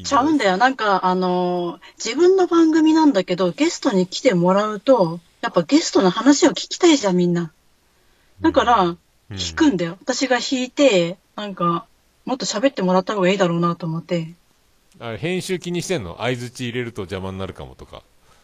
[0.04, 0.58] ちゃうんだよ。
[0.58, 7.52] なんか、あのー自分の番組なんだけど、ゲストに来てもらうと、やっぱゲストの話を聞きたいじゃん、みんな。
[8.42, 8.98] だから、うん
[9.32, 9.98] 聞くんだよ。
[10.02, 11.88] 私が弾いて、なんか、
[12.26, 14.34] もっと喋ってもらった方がいいだろうなと思って。
[15.00, 16.18] あれ編集気にしてんの？
[16.18, 18.04] 相づち入れると邪魔になるかもとか。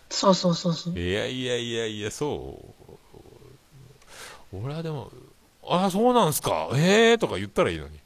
[0.09, 0.97] そうそうそうそう。
[0.97, 2.59] いやいやいやいや、そ
[2.91, 4.57] う。
[4.63, 5.11] 俺はでも、
[5.67, 6.69] ああ、そうなんすか。
[6.73, 7.99] ええー、とか言ったらいいのに。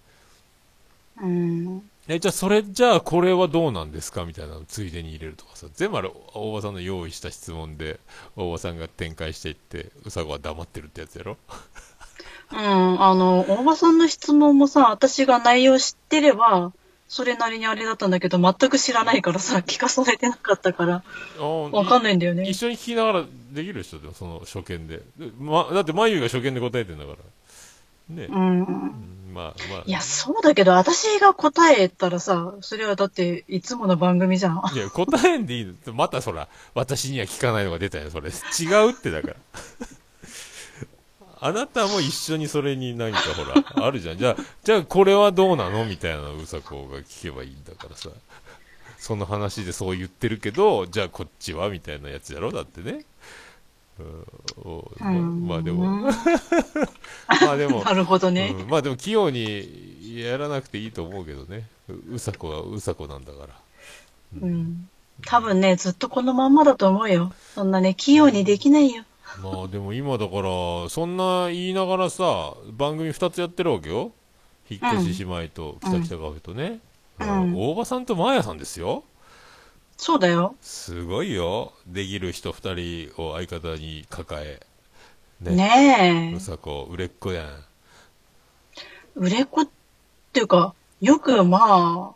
[1.22, 1.90] うん。
[2.08, 5.68] え、じゃあそれ、じゃあこれはどうなんですかみたいなのついでに入れるとかさ。
[5.74, 8.00] 全部あれ、大場さんの用意した質問で、
[8.36, 11.38] 大場さんが展開していって、うさこは黙ってるってやつやろ？
[12.52, 12.60] うん、
[13.02, 16.74] あの、大場さんの質問もさ、私が内容知ってれば、
[17.08, 21.04] それなりにあれだったんだけど、全く知らないからさ、聞かされてなかったから、
[21.40, 22.66] わかんないんだよねい一。
[22.66, 24.98] 緒に聞きながらできる人でも、その初見で。
[25.18, 27.18] でま、だって、眉が初見で答えてんだから。
[28.16, 28.28] ね。
[28.30, 28.64] うん。
[28.64, 29.84] うんまあまあ。
[29.86, 34.62] いや、そうだけど、私が答えたらさ、それはだって、いつもの番組じゃん。
[34.74, 35.94] いや、答えんでいいの。
[35.94, 38.30] またそら、私には聞かないのが出たよ、それ。
[38.30, 38.32] 違
[38.88, 39.36] うってだから。
[41.42, 44.18] あなたも一緒にそれに何かほら、あるじゃん。
[44.18, 48.10] じゃあ、じゃあこれはどうなのみたいなうさこが聞けばいいんだからさ。
[48.98, 53.04] その話でそう言ってるけど、じゃあこっちはみたいなやつやろだってね。
[54.00, 54.26] うん
[54.64, 56.10] おまあでも、ま
[57.52, 58.56] あでも、 なるほどね。
[58.60, 61.68] うんまあでも器用にやらなくていいと思うけどね。
[61.90, 63.50] ううさこはうさこなんだから。
[64.42, 64.90] うん。
[65.26, 67.34] 多分ね、ずっとこのまんまだと思うよ。
[67.54, 69.04] そんなね、器用にできないよ。
[69.42, 74.12] まあでも今だから、そんな言いながらさ、番組2つやってるわけよ。
[74.70, 76.80] 引っ越し姉妹と北北カフェとね。
[77.20, 79.04] うん大場さんとマーヤさんですよ。
[80.04, 80.54] そうだよ。
[80.62, 81.72] すごいよ。
[81.88, 84.62] できる人2人を相方に抱え。
[85.40, 85.56] ね。
[85.56, 87.46] ねうさこ、売れっ子やん。
[87.46, 87.50] え。
[89.16, 89.68] 売れっ子っ
[90.34, 92.16] ていうか、よくまあ、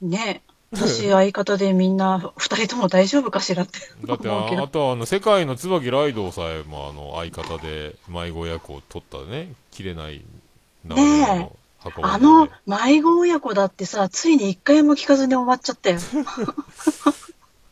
[0.00, 0.50] ねえ。
[0.70, 4.30] 私相方でみんな二人とも大丈夫かしらって だって。
[4.30, 10.22] ああとはあの世界の椿ライドさえもあの相方で迷子役を取ったね切れない
[10.84, 11.56] 流れの箱
[12.02, 15.98] あの、迷子親子だってさ、ついに一回も聞かずに終わっちゃったよ。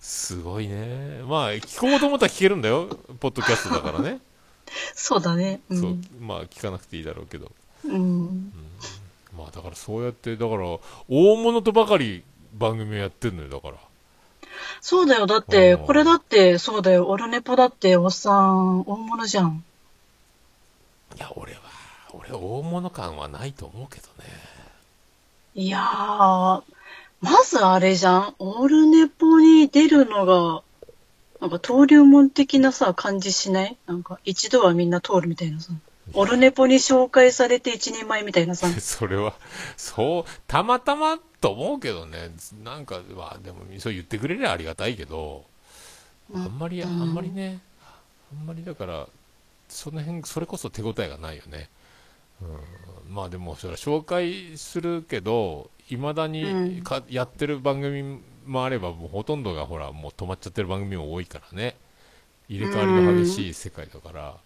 [0.01, 2.87] すごいねまあ聞こうと思ったら聞けるんだよ
[3.21, 4.21] ポッドキャストだからね、
[4.95, 5.61] そうだね。
[5.69, 5.77] う。
[5.77, 7.53] そうんまあ聞かなくていいだろうけど
[7.85, 8.53] うん。
[9.37, 10.65] まあだからそうやってだから
[11.09, 13.75] 大物とばかり番組をやってんのよだから
[14.81, 15.27] そうだよ。
[15.27, 17.07] だって、うんこれだって、そうだよ。
[17.07, 19.65] オルネポだって、おっさん、大物じゃん。
[21.17, 21.61] いや俺は
[22.13, 24.25] 俺は大物感はないと思うけどね
[25.55, 26.63] いやー、
[27.21, 28.35] まずあれじゃん。
[28.39, 30.63] オルネポに出るのが、
[31.41, 33.77] なんか登竜門的なさ、感じしない？
[33.87, 35.73] なんか、一度はみんな通るみたいなさ。
[36.15, 38.69] オルネポに紹介されて一人前みたいなさ。
[38.81, 39.35] それは、
[39.77, 42.31] そう、たまたまと思うけどね、
[42.63, 45.45] なんか、まあ、でも、そう言ってくれりゃありがたいけど、
[46.35, 47.61] あんまり、あんまりね、
[48.33, 49.07] あんまりだから、
[49.69, 51.69] その辺、それこそ手応えがないよね。
[52.41, 61.77] うん、まあでも、それは紹介するけど、いまだにか、やってる番組もあれば、もうほとんどがほら、もう止まっちゃってる番組も多いからね。
[62.49, 64.37] 入れ替わりの激しい世界だから、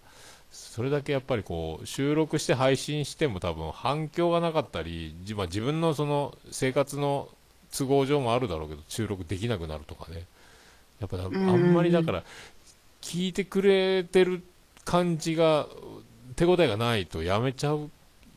[0.50, 7.28] それだけやっぱりこう収録して配信しても多分反響がなかったり、じまあ、自分のその生活の
[7.74, 10.26] 都合上もあるだろうけど収録できなくなるとかね。
[11.00, 12.22] やっぱだあんまりだから
[13.00, 14.42] 聞いてくれてる
[14.85, 15.66] 感じが
[16.37, 17.90] 手応えがないとやめちゃう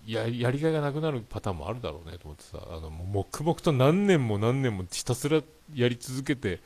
[0.07, 5.41] ややりがいがなくなるパターンもあるだろうねと思ってさあの黙々と何年も何年もひたすら
[5.73, 6.59] やり続けて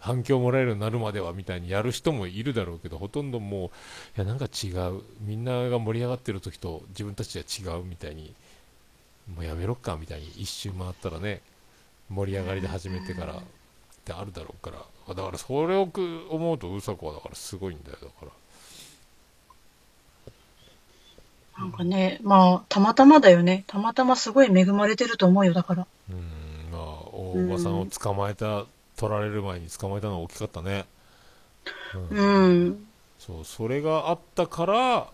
[0.00, 3.70] 反響もらえるようになるまではみたいにやる人もいるだろうけどほとんどもうい
[4.16, 8.32] やなんか違うみんなが盛り上がってる時と自分たちは違うみたいに
[9.34, 11.42] もうやめろっかみたいに一周回ったらね
[12.08, 13.42] 盛り上がりで始めてからっ
[14.04, 15.88] てあるだろうからだからそれを
[16.30, 18.45] 思うとうさこはだからすごいんだよだから。
[21.58, 23.64] なんかね、まあ、たまたまだよね。
[23.66, 25.86] たまたますごい恵まれてると思うよ、だから。
[26.10, 28.66] うんまあ大場さんを捕まえた
[28.96, 30.84] 取られる前に捕まえたのは大きかったね
[32.10, 32.86] うん。
[33.18, 35.06] そうそれがあったから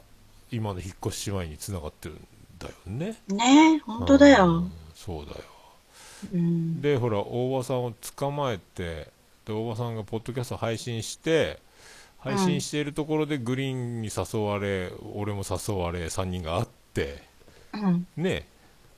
[0.51, 2.19] 今の引っ越し前に繋がってるん
[2.59, 4.73] だよねねえ、本当だうよん。
[4.95, 5.39] そうだよ
[6.35, 6.81] うん。
[6.81, 9.09] でほら大場さんを捕まえて
[9.47, 11.61] で大場さんがポッドキャスト配信して
[12.23, 17.23] 配信しているところでグリーンに誘われ、俺も誘われ3人が会って
[17.73, 18.07] うん。
[18.17, 18.47] ね。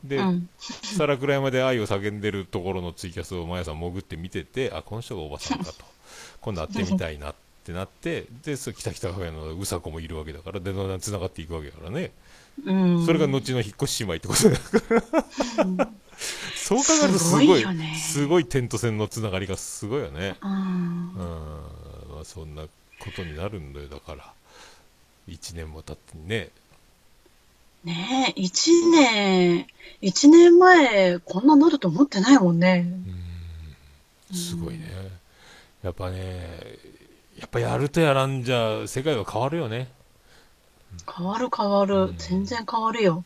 [0.03, 0.49] で、うん。
[0.59, 5.85] 皿倉山で愛を叫んでるところのツイキャスをマヤさん潜って見ててあこの人がおばさんかと。
[6.43, 7.35] 今度会ってみたいなっ
[7.65, 12.13] てなってでそう北北カフェのうさこもいるわけだからでだんだん繋がっていくわけだからね、
[12.63, 13.07] うん。
[13.07, 15.91] それが後の引っ越し姉妹ってことだから
[16.55, 17.97] そう考えるとすごいすごいよね。
[17.97, 20.37] すごい点と線のつながりがすごいよね。
[20.43, 20.59] うんうん、
[22.15, 22.65] まあ、そんな
[23.05, 23.89] ことになるんだよ。
[23.89, 24.33] だから
[25.29, 26.51] 1年も経ってね。
[27.85, 29.67] ねえ、一年、
[30.01, 32.87] 一年前、こんななると思ってないもんね。
[34.33, 34.91] すごいね。
[35.83, 36.49] やっぱね
[37.39, 39.89] やっぱやるとやらんじゃ世界は変わるよね。
[41.15, 42.15] 変わる変わる。
[42.17, 43.25] 全然変わるよ。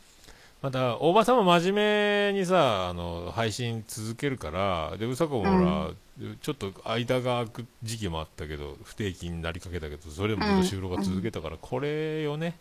[0.61, 5.91] また大場さんも真面目にさあの配信続けるからでうさこもほら、
[6.41, 12.57] ちょっと間が空く時期もあったけど不定期になりかけたけどそれでもずっと収録が続けたから、これよね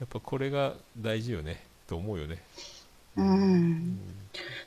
[0.00, 2.42] やっぱこれが大事よねと思うよね
[3.16, 3.98] うん。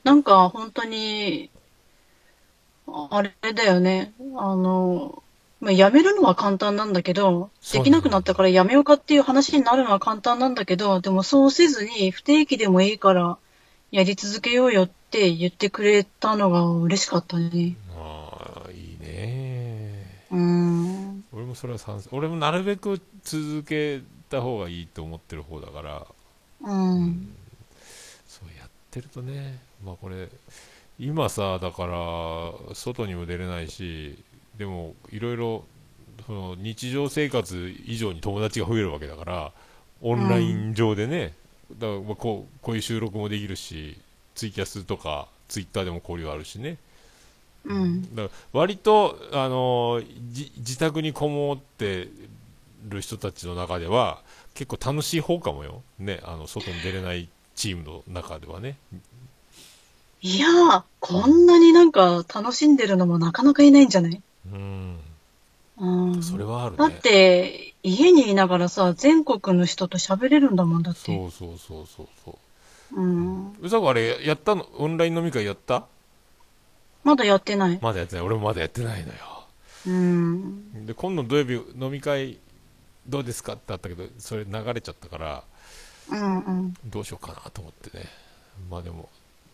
[0.04, 1.50] なんか、本当に、
[2.86, 4.12] ああれだよね。
[4.36, 5.22] あの、
[5.60, 13.38] まあ、辞めるのは簡単なんだけど、できなくなったから辞めようかっていう話になるのは簡単なんだけど、でもそうせずに不定期でもいいから
[13.90, 17.76] やり続けようよって言ってくれたのが嬉しかったね。
[20.30, 21.24] うん。
[21.32, 22.08] 俺もそれは賛成。
[22.12, 26.06] 俺もなるべく続けた方がいいと思ってる方だから。
[26.60, 27.34] うん。
[28.26, 30.28] そうやってるとね、まあこれ、
[30.98, 34.18] 今さ、だから、外にも出れないし、
[34.56, 35.64] でも、いろいろ、
[36.26, 39.52] その日常生活以上に友達が増えるわけだから、
[40.02, 41.34] オンライン上でね、
[41.72, 43.98] だからまあこうこういう収録もできるし、
[44.34, 46.78] ツイキャスとか、ツイッターでも交流あるしね、
[47.64, 48.14] うん。
[48.14, 52.08] だから割と、あのーじ自宅にこもって
[52.88, 54.22] る人たちの中では、
[54.54, 55.82] 結構楽しい方かもよ。
[55.98, 58.76] ね、あの、外に出れないチームの中ではね。
[60.20, 64.20] いやー、こんなになんか楽しんでるのもなかなかいないんじゃない？
[64.52, 64.98] うん。
[65.78, 66.22] うん。
[66.22, 66.78] それはあるね。
[66.78, 71.00] だって、家にいながらさ、全国の人と喋れるんだもんだって。
[71.00, 72.38] そうそうそうそうそ
[72.96, 73.00] う。
[73.00, 73.52] うん。
[73.60, 74.66] うさこあれ、やったの？
[74.78, 75.86] オンライン飲み会やった？
[77.08, 77.78] まだやってない。
[77.80, 78.24] まだやってない。
[78.24, 79.14] 俺もまだやってないのよ。
[79.86, 80.86] うん。
[80.86, 82.38] で、今度土曜日飲み会
[83.08, 85.44] どうですかってあったけど、それ流れちゃったから、
[86.10, 86.74] うんうん。
[86.84, 88.04] どうしようかなと思ってね。
[88.70, 89.08] まあでも、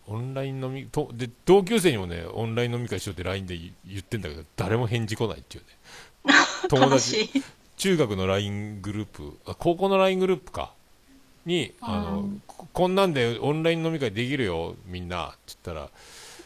[0.07, 6.33] オンライン飲み、とで、同級生にもね、オンライン飲み会しようって LINE で言言ってんだけど、誰も返事来ないっていうね。
[6.69, 7.43] 友悲達、しい。
[7.77, 10.73] 中学の LINE グループ、あ高校の LINE グループか。
[11.45, 15.27] に、あの、うんここんなんでオンライン飲み会できるよ、みんな。
[15.27, 15.89] って言ったら、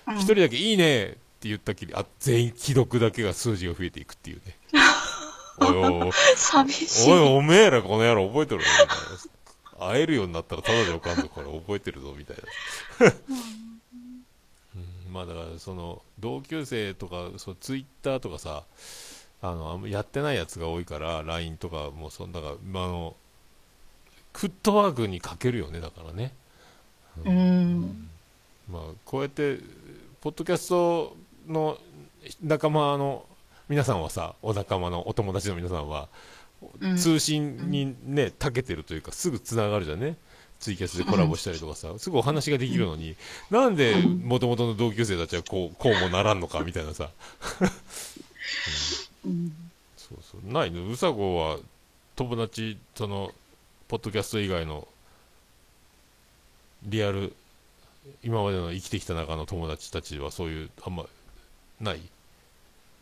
[0.09, 4.57] うん一人だけいいねって言ったきり、あ、全員既読だけが数字が増えていくっていうね。
[5.61, 7.11] おいおい寂しい。
[7.11, 8.93] おい、おめえらこの野郎覚えてるのみたいな。
[9.79, 13.13] 会えるようになったらただでおかんぞ、これ覚えてるぞ、みたいな。
[14.75, 18.63] うん、まあだから、その、同級生とか、そう、ツイッターとかさ、
[19.41, 23.15] あの、あんまやってないやつが多いから、LINE とかも、そんだから、まあ、あの、
[24.33, 26.33] フットワークに欠けるよね、だからね。
[27.23, 28.09] うん。
[28.69, 29.59] まあ、こうやって、
[30.21, 31.15] ポッドキャスト
[31.47, 31.77] の
[32.43, 33.25] 仲間の
[33.69, 36.09] 皆さんはさ、お仲間のお友達の皆さんは、
[36.81, 40.17] うん通信にね、長けてるというか、すぐつながるじゃんね。
[40.59, 43.15] ツイキャスでコラボしたりとかさ、すぐお話ができるのに、
[43.49, 47.11] なんで元々の同級生たちはこう、こうもならんのかみたいなさ。
[49.25, 49.53] うん
[49.95, 50.51] そうそう。
[50.51, 50.85] ないの？
[50.89, 51.59] うさこは
[52.17, 53.31] 友達、その、
[53.87, 54.85] ポッドキャスト以外の、
[56.83, 57.33] リアル、
[58.23, 61.05] 今までの生きてきた中の友達たちはそういう、あんま、
[61.81, 62.01] ない？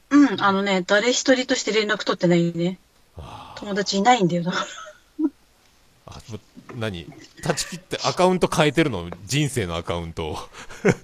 [0.09, 2.77] うん、あのね、誰一人として連絡取ってないね。
[3.17, 4.67] あ友達いないんだよ、だから。
[6.75, 7.05] 何？
[7.43, 9.09] 断ち切ってアカウント変えてるの？
[9.25, 10.37] 人生のアカウントを。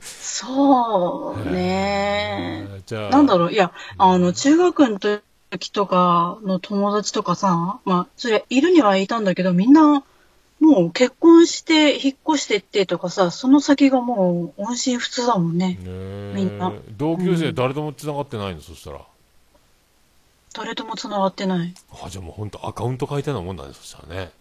[0.02, 2.68] そうね。
[2.86, 10.04] じゃあ、なんだろう、いや、あの、中学の時とかの友達とかさ、まあ、それ、いるにはいたんだけど、みんな、
[10.64, 15.72] もう結婚して、引っ越してってとかさ、その先がもう音信不通だもんね。
[15.72, 19.02] ねえみんな同級生誰とも繋がってないの、そしたら。
[20.54, 21.74] 誰とも繋がってない。
[22.02, 24.32] あ、じゃあもう本当アカウント変えたようなもんだね、そしたらね。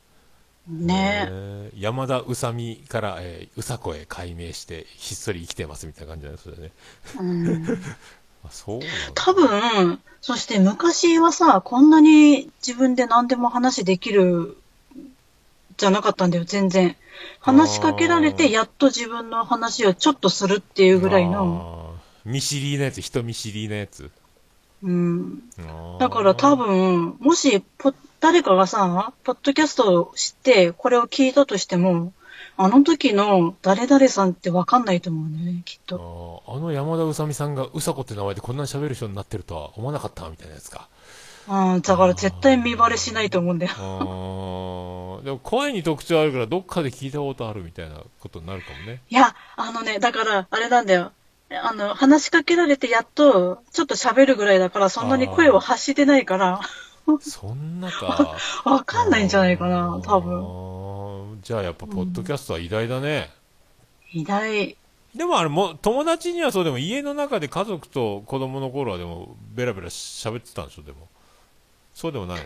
[0.69, 6.71] ねえ山田うさみから、えーうさこへ改名して、ひっそり生きてますみたいな感じなんですよね。
[7.19, 7.67] うん。
[8.47, 8.81] あ、そう。
[9.17, 14.57] 多分、そして昔はさ、こんなに自分で何でも話できる、
[15.83, 16.97] じゃなかったんだよ、全然。
[17.41, 21.97] 話しかけられて、やっと自分の話をちょっとするっていうぐらいの。
[22.25, 24.09] 見知りなやつ、人見知りなやつ。
[24.85, 25.43] うん。
[25.99, 32.13] だから多分、もしポ、誰かがさ、ポッドキャストを知って、これを聞いたとしても、
[32.57, 36.45] あの時の誰々さんってわかんないと思うんだよね、きっあと。
[36.47, 40.89] ーあの山田うさみさんがうさこって名前でこんなに喋る人になってるとは思わなかったみたいなやつか。
[41.49, 43.73] あだから絶対見バレしないと思うんだよ。
[45.25, 49.01] でも声に特徴あるからどっかで聞いたことあるみたいなことになるかもね。
[49.09, 51.13] いや、あのね、だから、あれなんだよ。
[51.51, 56.61] あの、話しかけられてやっと、ちょっと喋るぐらいだから、そんなに声を発してないから、
[57.21, 58.37] そんなか。
[58.65, 60.41] わかんないんじゃないかな、多分。
[61.33, 61.41] 分。
[61.43, 63.31] じゃあやっぱポッドキャストは偉大だね。
[64.13, 64.77] 偉大。
[65.15, 71.09] でもあれも、友達にはそうでも家の中で家族と子供の頃はでもベラベラ喋ってたんでしょ、でも。
[71.95, 72.39] そうでもない？
[72.39, 72.45] の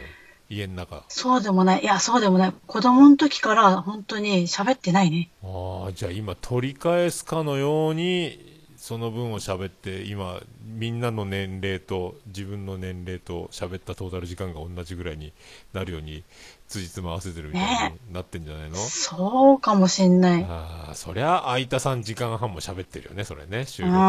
[0.48, 1.04] 家の中。
[1.08, 1.82] そうでもない。
[1.82, 2.54] いや、そうでもない。
[2.66, 5.30] 子供の時から本当に喋ってないね。
[5.42, 15.32] ああ、じゃあ今取り返すかのように、その分を喋って、今、みんなの年齢と自分の年齢と喋ったトータル時間が同じぐらいに
[15.72, 16.22] なるように、
[16.68, 20.44] 辻褄合わせてるみたいになってんじゃないの、そうかもしんない。
[20.48, 23.64] ああ、そりゃ、空いた3時間半も喋ってるよね、それね。
[23.66, 24.00] 収録収録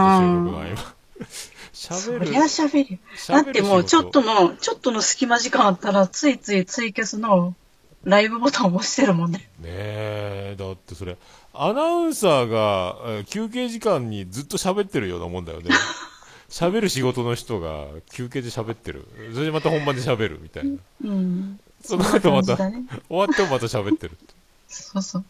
[0.51, 0.77] の合間。
[0.77, 0.83] そ
[1.73, 2.25] 喋る。
[2.25, 2.99] りゃ喋るよ。
[3.27, 7.55] だってもうちょっとの、ちょっとの隙間時間あったら、ついついツイキャスの
[8.03, 9.39] ライブボタンを押してるもんね。
[9.59, 11.17] ねえ、だってそれ、
[11.53, 15.71] アナウンサーがえー休憩時間にずっと喋ってるようなもんだよね。
[16.49, 19.05] 喋る仕事の人が休憩で喋ってる。
[19.33, 20.77] それでまた本番で喋るみたいな。
[21.03, 21.59] うん。
[21.83, 22.83] その後また、ね。
[23.09, 24.33] 終わってもまた喋ってるって。
[24.69, 25.25] そうそう。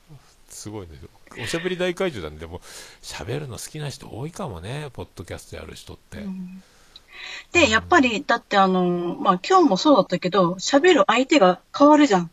[0.50, 1.00] すごいね。
[1.44, 2.62] おしゃべり大会場なんで、でも、
[3.02, 6.20] 喋るの好きな人多いかもね、ポッドキャストやる人って。
[6.20, 6.64] うん
[7.52, 12.32] で、やっぱり、だってあの、まあ、今日もそうだったけど、喋る相手が変わるじゃん。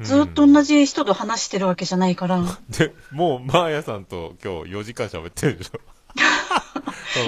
[0.00, 2.42] ずっとうん同じ人と話してるわけじゃないから。
[2.70, 5.80] で、もう、マーヤさんと今日4時間喋ってるでしょ。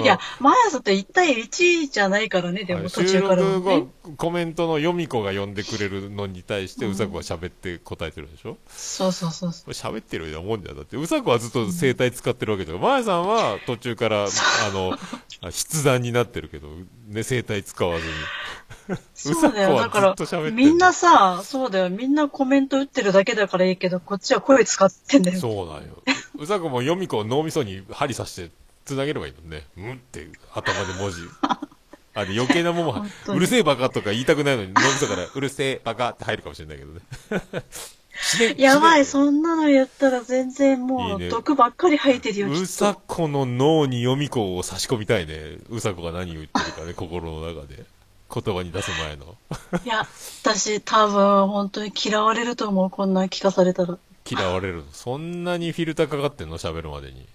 [0.01, 4.11] いや、毎朝と1対1じゃないからね、でも途収中から録もね後。
[4.17, 8.57] コメントの読み子が読んでくれるのに対してうんうさこが喋って答えてるでしょ？
[8.67, 9.65] そうそうそうそう。
[9.65, 14.27] これ喋ってるようなもんだよだってうさこはずっと声帯使ってるわけだからまやさんは途中からあ
[14.73, 14.93] の
[15.41, 16.67] あ筆談になってるけど
[17.07, 19.77] ね声帯使わずにそうだよ。
[19.77, 20.15] だから、
[20.51, 21.89] みんなさ、そうだよ。
[21.89, 25.39] みんなコメント打ってるだけだからいいけど、こっちは声使ってんだよ。
[25.39, 26.01] そうなんよ
[26.37, 28.51] うさこも読み子を脳みそに針刺して
[28.87, 31.21] 繋げればいいのねうんって頭で文字
[32.15, 37.01] あで余計なもんは本当にうるせえバカとか言いたくないのに脳みそからうるせえバカって入るかもしれないけどね
[38.57, 43.01] やばい、そんなの言ったら全然も、いいうね毒ばっかり吐いてるよ、きっうさと。
[43.07, 45.57] この脳に読み子を差し込みたいね。
[45.69, 47.85] うさこが何を言ってるかね、 心の中で。
[48.29, 49.37] 言葉に出す前の。
[49.85, 50.05] いや、
[50.43, 53.97] 私多分本当に嫌われると思う、こんなん聞かされたら。
[54.29, 54.83] 嫌われるの。
[54.91, 56.57] そんなにフィルターかかってんの？
[56.57, 57.25] 喋るまでに。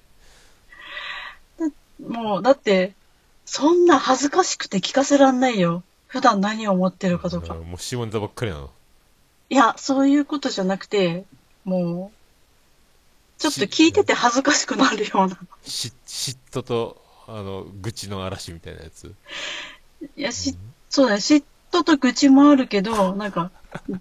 [2.07, 2.93] もう、だって、
[3.45, 5.83] そんな恥ずかしくて聞かせらんないよ。
[6.07, 7.55] 普段何を思ってるかとか。
[7.55, 8.71] もう下ネタばっかりなの。
[9.51, 11.25] いや、そういうことじゃなくて、
[11.65, 15.39] もう、ちょっと聞いてて恥ずかしくなるような。
[15.65, 19.15] し嫉妬と、あの、愚痴の嵐みたいなやつ。
[20.17, 20.57] いや、し、
[20.91, 21.43] そうだね、嫉
[21.73, 23.51] 妬と愚痴もあるけど、なんか、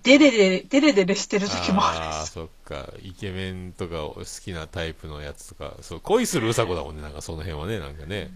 [0.04, 2.90] デレデレ、デレデレしてる時もあるああ、そっか。
[3.02, 8.30] イケメンとか好きなタイプのやつとか、そう、恋するうさこだもんね、なんかその辺はね、なんかね。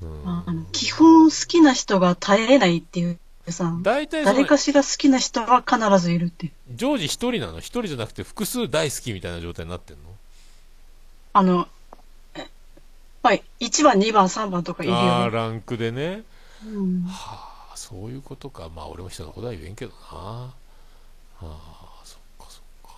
[0.00, 0.22] うん。
[0.26, 3.18] ああの基本好きな人が絶えれないっていう
[3.50, 6.50] さ、大体誰かしら好きな人が必ずいるって。
[6.74, 7.58] 常時一人なの？
[7.58, 10.02] 一人じゃなくて複数大好きみたいな状態になってんの？
[11.32, 11.68] あの、
[12.34, 12.46] え
[13.22, 15.36] はい、1番、2番、3番とかいるああ、よね。
[15.36, 16.22] ランクでね。
[16.64, 17.47] うんはあ、
[17.78, 18.68] そういうことか。
[18.74, 19.96] まあ、俺も人のことは言えんけどな。
[20.10, 20.52] あ
[21.40, 22.94] あ、そっかそっか。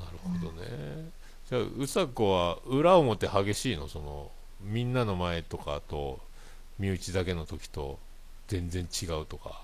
[0.00, 1.08] なるほどね。
[1.48, 3.88] じゃあ、うさこは裏表激しいの？
[3.88, 6.20] その、みんなの前とかと、
[6.78, 7.98] 身内だけの時と、
[8.48, 9.62] 全然違うとか。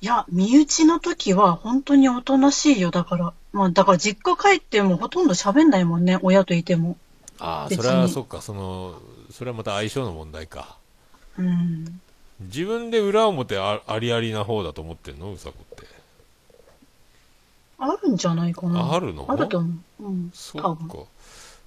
[0.00, 3.32] いや、身内の時は本当におとなしいよ、だから。
[3.52, 6.98] まあ、だから実家帰ってもほとんど喋んないもんね、親といても。
[7.38, 9.00] ああ、それはそっか、その、
[9.30, 10.76] それはまた相性の問題か。
[11.38, 12.00] うん。
[12.40, 15.32] 自分で裏表あありありな方だと思ってんの？
[15.32, 15.86] うさこって。
[17.78, 18.92] あるんじゃないかな。
[18.92, 19.26] あるの？
[19.28, 19.68] あると思
[20.00, 20.04] う。
[20.04, 20.30] うん。
[20.34, 20.86] そ多分。
[20.86, 20.96] っか。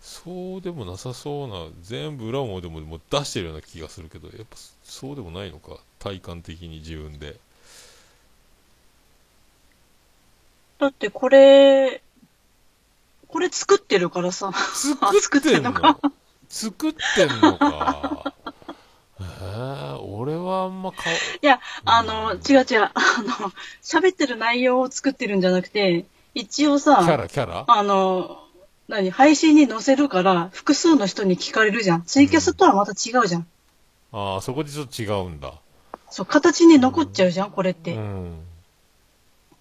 [0.01, 5.77] そうでもなさそうな、全部裏表ももう出してるような気がするけど、やっぱそうでもないのか？
[5.99, 7.35] 体感的に自分で。
[10.79, 12.01] だってこれ、
[13.27, 14.51] これ作ってるからさ。
[14.53, 15.73] 作ってんの？
[15.73, 15.99] 作ってんのか
[16.47, 18.33] 作ってんのか。
[19.19, 22.91] えー、俺はあんま顔、いや、あうの、ん違う違う。
[22.93, 22.93] あ
[23.23, 23.51] の、
[23.81, 26.05] 喋ってる内容を作ってるんじゃなくて、
[26.35, 27.65] 一応キャさ、ラ、キャラ？
[27.67, 28.39] あの、
[28.87, 32.03] 何、配信に載せるから、複数の人に聞かれるじゃん。
[32.03, 33.47] ツイキャスとはまた違うじゃん。
[34.11, 35.53] ああ、そこでちょっと違うんだ。
[36.09, 37.95] そう、形に残っちゃうじゃん、これって。
[37.95, 38.39] うん。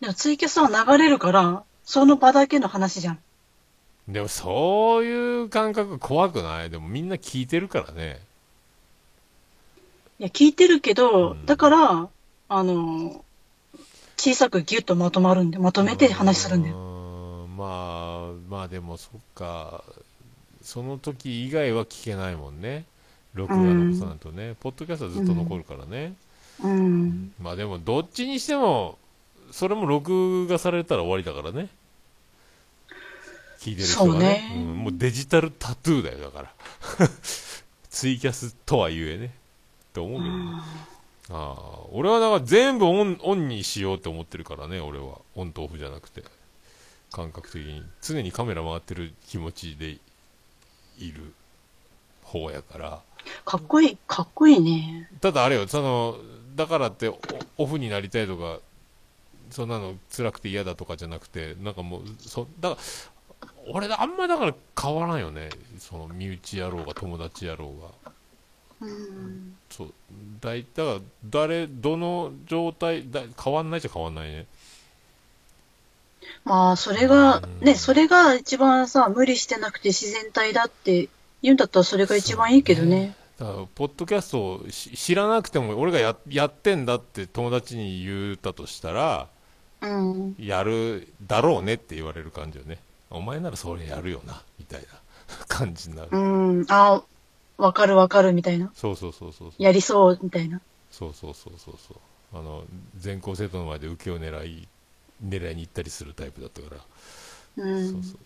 [0.00, 3.18] でもツイキャスは流れるから、その場だけの話じゃん。
[4.06, 6.70] でもそういう感覚怖くない？
[6.70, 8.20] でもみんな聞いてるからね。
[10.18, 12.08] いや、聞いてるけど、うんだから、
[12.48, 13.24] あの、
[14.16, 17.46] 小さくギュッとまとまるんで、まとめて話するんだよ。
[17.56, 19.84] まあ、まあでもそっか。
[20.62, 22.84] その時以外は聞けないもんね。
[23.34, 24.56] 録画残さないとね。
[24.60, 26.14] ポッドキャストはずっと残るからね。
[26.62, 27.32] うん。
[27.40, 28.98] まあでもどっちにしても、
[29.52, 31.68] それも録画されたら終わりだからね。
[33.60, 34.46] 聞いてる人がね。
[34.48, 37.08] そうねんもうデジタルタトゥーだよ、だから。
[37.90, 39.34] ツイキャスとはゆえね。
[39.96, 40.62] って思うけどね。
[41.30, 45.18] ああ、俺はだから全部オン、オンにしようって思ってるからね、俺は。
[45.34, 46.22] オンとオフじゃなくて。
[47.10, 47.82] 感覚的に。
[48.02, 49.96] 常にカメラ回ってる気持ちで
[50.98, 51.32] いる
[52.22, 53.00] 方やから。
[53.44, 55.08] かっこいい、かっこいいね。
[55.20, 56.16] ただあれよ、その、
[56.54, 57.18] だからってオ
[57.58, 58.58] オフになりたいとか、
[59.50, 65.48] そんなの辛くて嫌だとかじゃなくて、なんかもう、そ、だから、俺あんまだから変わらんよね。
[65.78, 68.12] その身内やろうが友達やろうが。
[68.80, 69.56] うん。
[69.70, 69.92] そう。
[70.40, 74.46] 大体、だから誰、どの状態、だ変わんないじゃ変わんないね。
[76.44, 81.08] まあ、それがうん、ね、それが一番さ、無理してなくて自然体だって
[81.42, 83.16] 言うんだったらそれが一番いいけどね。
[83.38, 89.28] だから、ポッドキャストをし知らなくても、俺がややってんだって友達に言ったとしたら、
[89.82, 90.36] うん。
[90.38, 92.78] やるだろうねって言われる感じよね。
[93.10, 94.86] お前ならそれやるよな、みたいな
[95.48, 96.08] 感じになる。
[96.12, 96.66] うん。
[96.68, 97.02] あ
[97.58, 98.70] わかるわかるみたいな。
[98.74, 99.62] そうそうそうそうそう。
[99.62, 100.60] やりそうみたいな。
[100.90, 102.38] そうそうそうそうそう。
[102.38, 102.64] あの、
[102.96, 104.68] 全校生徒の前で受けを狙い、
[105.24, 106.74] 狙いに行ったりするタイプだったか
[107.56, 107.92] ら、うん。
[107.92, 108.18] そうそう。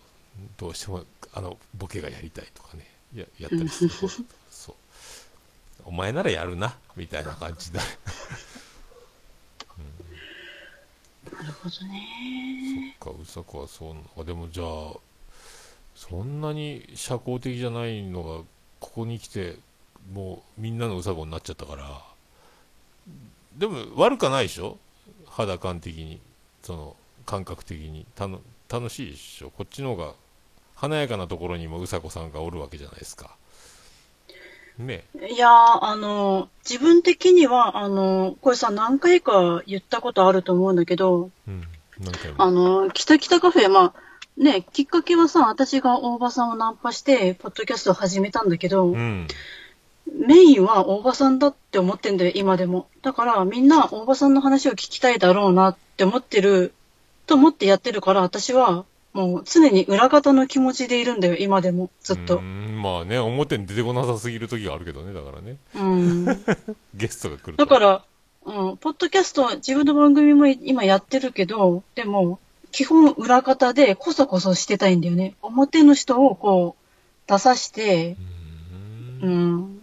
[0.57, 4.07] どうしても、あの、ボケがやりたいとかね、ややったりする方。
[4.49, 4.75] そう。
[5.85, 7.81] お前ならやるな、みたいな感じだ。
[11.31, 12.95] なるほどね。
[13.01, 14.23] そっか、うさこはそうなのか。
[14.23, 14.93] でもじゃあ、
[15.95, 18.43] そんなに社交的じゃないのが、
[18.81, 19.55] ここに来て、
[20.13, 22.01] もうみんなのうさこになっちゃったから。
[23.57, 24.77] でも悪かないでしょ？
[25.27, 26.19] 肌感的に。
[26.63, 28.05] その、感覚的に。
[28.15, 29.51] たの楽しいでしょ？
[29.51, 30.13] こっちの方が、
[30.75, 33.35] 華やかなところにもうさこさんがおるわけじゃないですか。
[34.77, 41.67] ねいやー、あの、自分的には、あの、これさ、何回か言ったことあると思うんだけど、うん。
[42.37, 43.93] あの、北北カフェ、まあ、
[44.37, 49.27] ね、きっかけはさ、私が大場さんをナンパして、ポッドキャストを始めたんだけど、うん。
[50.11, 52.87] メインは大場さんだって思ってんだよ、今でも。
[53.01, 56.73] だから、みんな大場さんの話を聞きたいだろうなって思ってる、
[57.27, 62.39] と思ってやってるから、私は、もう常に裏方の気持ちでいるんだよ、今でも、ずっうと。
[62.39, 65.57] んまあね、表に出てこなさすぎる時があるけどね、だからね。
[65.75, 66.25] うん。
[66.95, 67.65] ゲストが来ると。
[67.65, 68.03] だから、
[68.45, 72.39] うん、ポッドキャスト、自分の番組も今やってるけど、でも、
[72.71, 75.35] 基本裏方でこそこそしてたいんだよね。
[75.41, 78.17] 表の人をこう、出さして、
[79.21, 79.81] うんうん、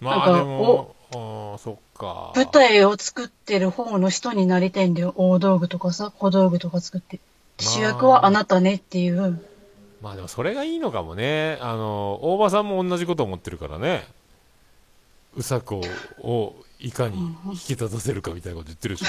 [0.00, 2.32] まあなんかでも、あーそっか。
[2.34, 5.14] 舞台を作ってる方の人になりたいんだよ。
[5.16, 7.20] 大道具とかさ、小道具とか作って。
[7.58, 9.40] まあ主役はあなたねっていう。
[10.00, 11.58] まあでもそれがいいのかもね。
[11.60, 14.06] あの、大場さんも同じこと思ってるからね。
[15.36, 15.82] うさこ
[16.20, 19.04] をいかに引き立たせるかみたいなこと言ってるし、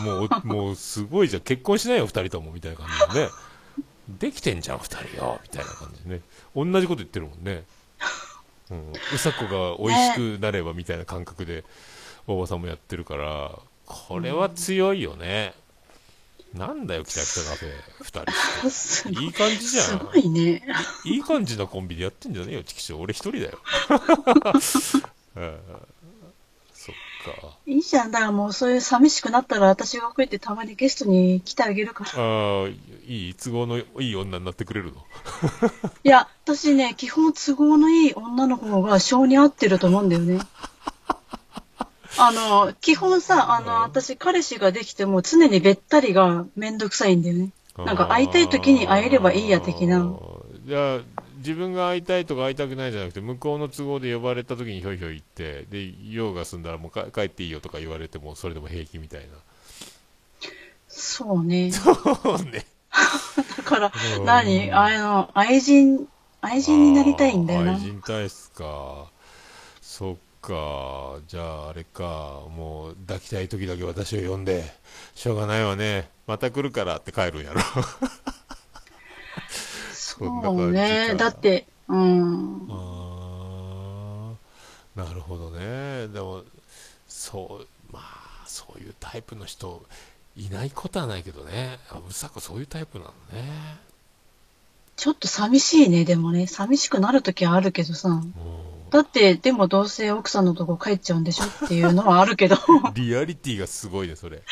[0.00, 1.42] もう、 もうすごいじゃん。
[1.42, 3.30] 結婚しないよ、二人とも、みたいな感じでね。
[4.08, 6.20] できてんじゃん、二人よ、みたいな感じでね。
[6.54, 7.64] 同じこと言ってるもんね。
[8.70, 11.64] うん、うさこが美味しくなればみたいな感覚で、
[12.26, 15.54] 大場さんもやってるから、これは強いよね。
[16.54, 17.72] なんだよ、北北カフェ、
[18.02, 19.22] 二人すして。
[19.24, 19.84] いい感じじゃん。
[19.84, 20.62] すごいね。
[21.04, 22.98] いい感じなコンビでやってんじゃねえよ、チキショー。
[23.00, 23.58] 俺一人だよ。
[27.24, 27.58] か。
[27.66, 28.10] いいじゃん。
[28.10, 32.10] だからもうそういう寂しくなったら私がこうやってたまにゲストに来てあげるから。
[32.10, 32.68] ああ、
[33.06, 35.04] いい、都合のいい女になってくれるの？
[36.04, 40.38] いや、私ね、基本都合のいい女の方が性に合ってると思うんだよね。
[42.16, 47.50] あの、基本さ、あの、私、彼氏ができても常にべったりがめんどくさいんだよね。
[47.76, 50.08] なんか会いたい時に会えればいいや的な。
[51.44, 59.26] 自分が会いたいとか会いたくないじゃなくて、向こうの都合で呼ばれた時にひょいひょい行って、で、用が済んだらもうか帰っていいよとか言われても、それでも平気みたいな。
[60.88, 61.70] そうね。
[61.70, 62.64] そうね。
[63.58, 64.72] だからう、ん何？
[64.72, 66.08] あの、愛人、
[66.40, 67.74] 愛人になりたいんだよな。
[67.74, 69.10] 愛人体質か。
[69.82, 71.18] そっか。
[71.26, 72.42] じゃあ、あれか。
[72.56, 74.64] もう、抱きたい時だけ私を呼んで、
[75.14, 76.08] しょうがないわね。
[76.26, 77.60] また来るからって帰るんやろ。
[80.18, 81.14] そんな感じね。
[81.16, 82.68] だって、うん。
[84.96, 86.08] なるほどね。
[86.08, 86.42] でも、
[87.08, 89.82] そう、まあ、そういうタイプの人、
[90.36, 91.78] いないことはないけどね。
[91.90, 93.44] あうさこそういうタイプなのね。
[94.96, 96.46] ちょっと寂しいね、でもね。
[96.46, 98.08] 寂しくなるときはあるけどさ。
[98.08, 98.24] も
[98.90, 102.54] だって、でもどうせ奥さんのとこ帰っちゃうんでしょっていうのはあるけど。
[102.54, 102.58] う、
[102.94, 104.36] リアリティがすごいね、それ。
[104.38, 104.44] うん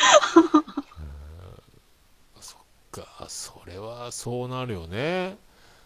[2.40, 2.58] そっ
[2.90, 5.36] か、それはそうなるよね。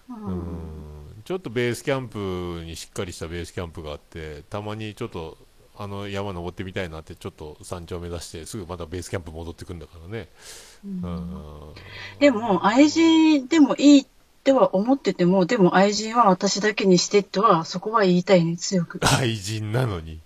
[0.09, 0.77] うん
[1.25, 5.37] ちょっとベースキャンプにしっかりしたベースキャンプがあって、たまにちょっと
[5.77, 10.29] あの山登ってみたいなって、ちょっと山頂目指して、すぐまたベースキャンプ戻ってくんだからね。
[10.85, 11.75] うん
[12.21, 14.07] でも、愛人でもいいっ
[14.45, 19.01] ては思ってても、でも愛人は私だけにしてっては、そこは言いたいね、強く。
[19.19, 20.21] 愛人なのに。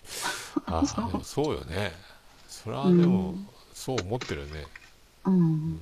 [0.66, 1.94] あでもそうよね。
[2.46, 4.66] それはでも、うんそう思ってるよね。
[5.24, 5.80] うん。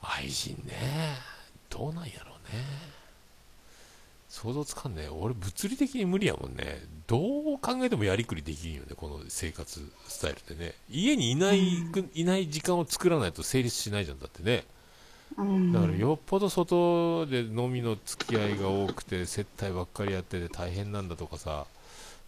[0.00, 1.18] 愛人ね。
[1.68, 2.27] どうなんやろ。
[4.28, 5.08] 想像つかんねえ。
[5.08, 6.82] 俺、物理的に無理やもんね。
[7.06, 7.18] ど
[7.54, 10.74] う考えてもやりくりできんよね、この生活スタイルってね。
[10.90, 11.60] 家にいない、
[12.14, 14.64] いない時間を作らないと成立しないじゃん、だってね。
[15.36, 21.66] うんだからよっぽど外で飲みの付き合いが多くて接待ばっかりやってて大変なんだとかさ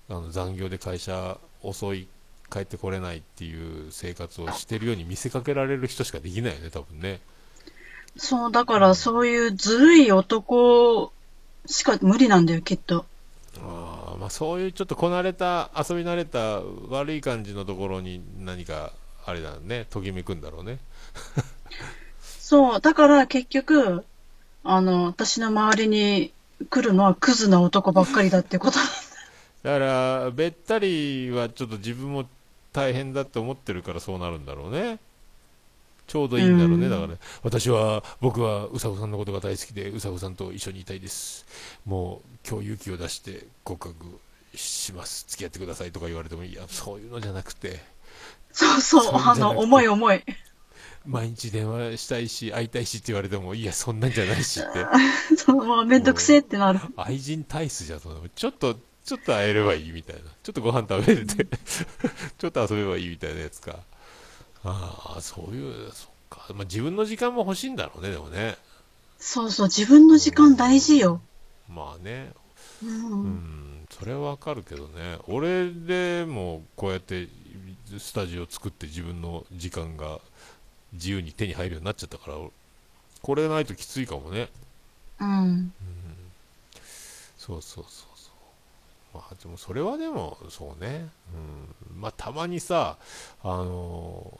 [0.09, 2.07] あの残業で会社遅い
[2.53, 7.21] 帰ってこれないっていう生活をしてるように見せかけられる人しかできないよね多分ね
[8.17, 11.13] そう、だからそういうずるい男
[11.67, 13.07] しか無理なんだよ、きっと。
[13.59, 18.93] あー、まあ、そういうちょっとこなれた遊び慣れた悪い感じのところに何か
[19.27, 20.79] あれだねときめくんだろうね
[22.21, 24.05] そう、だから結局、
[24.65, 26.33] あの、私の周りに
[26.69, 28.79] 来るのはクズな男ばっかりだってこと。
[29.63, 32.27] だからべったりはちょっと自分も
[32.73, 34.99] 大変だって思ってるからそうなるんだろうね
[36.11, 41.47] ちょうどいいんだろうね、うんだから、私は、僕はうさこさんのことが大好きで、うさこさんと一緒にいたいです。
[41.87, 44.19] もう、今日勇気を出して告白
[44.57, 47.79] します、付き合ってくださいとか言われても、いや、そういうのじゃなくて、
[48.51, 50.25] そうそう、そあの、重い重い。
[51.07, 54.87] 毎日電話したいし、会いたいしって言われても、いや、そんなんじゃないしって、
[55.39, 56.81] そう、もうめんどくせえってなる。
[56.97, 60.23] 愛人体質じゃん、ちょっと、ちょっと会えればいいみたいな。
[60.43, 61.47] ちょっとご飯食べれて、
[62.37, 63.79] ちょっと遊べばいいみたいなやつか。
[64.65, 66.47] ああ、そういう、そっか。
[66.55, 68.57] まあ、自分の時間も欲しいんだろうね、でもね。
[69.19, 71.21] そうそう、自分の時間大事よ。
[71.69, 72.33] まあね。
[72.83, 72.87] う。
[72.87, 75.19] うんん、それはわかるけどね。
[75.29, 77.29] 俺でも、こうやって、
[77.99, 80.21] スタジオ作って自分の時間が
[80.93, 82.37] 自由に手に入るようになっちゃったから、
[83.23, 84.49] これないときついかもね。
[85.21, 85.73] うん。
[87.37, 88.10] そうそうそうそう。
[89.13, 91.09] まあでもそれはでもそうね。
[91.95, 92.01] うん。
[92.01, 92.97] まあたまにさ、
[93.43, 94.33] あの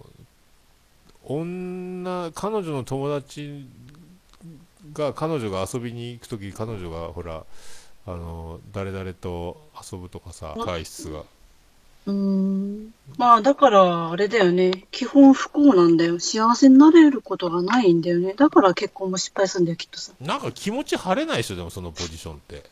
[1.25, 3.67] 女、彼女の友達
[4.93, 7.45] が、彼女が遊びに行くとき、彼女がほら、
[8.07, 9.61] あの誰々と
[9.93, 11.25] 遊ぶとかさ、あ会室が。
[12.07, 12.95] うん。
[13.19, 14.87] まあ、だから、あれだよね。
[14.91, 16.19] 基本不幸なんだよ。
[16.19, 18.33] 幸せになれることがないんだよね。
[18.35, 20.13] だから結婚も失敗するんだよ、きっとさ。
[20.19, 22.65] なんか気持ち晴れないでしょ、でもそのポジションって。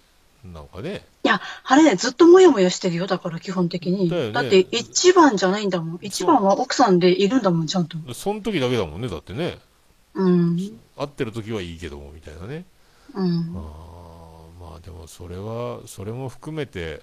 [0.44, 1.04] なんかね。
[1.24, 3.06] いや、あれね、ずっともやもやしてるよ。
[3.06, 4.08] だから基本的に。
[4.08, 5.98] だよねだって一番じゃないんだもん。
[6.00, 7.96] 一番は奥さんでいるんだもん、ちゃんと。
[8.14, 9.58] その時だけだもんね、だってね。
[10.14, 10.56] うん。
[10.96, 12.64] 会ってる時はいいけども、みたいなね。
[13.14, 13.54] うん。
[13.56, 14.28] あー
[14.60, 17.00] まあでもそれはそれも含めて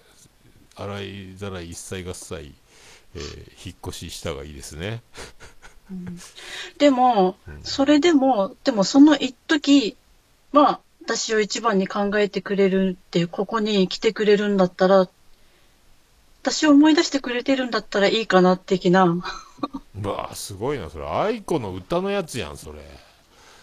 [0.75, 2.53] 洗いざらい一切合切、
[3.15, 3.23] えー
[3.65, 5.01] 引っ越ししたがいいですね
[6.77, 9.95] でもうん、それでも、でもその一時、
[10.51, 15.07] まあ、私を一番に考えてくれるって、ここに来てくれるんだったら、
[16.41, 19.05] 私を思い出してくれてるんだったらいいかな、的な。
[20.01, 22.79] うわあすごいなそれ愛子の歌のやつやんそれ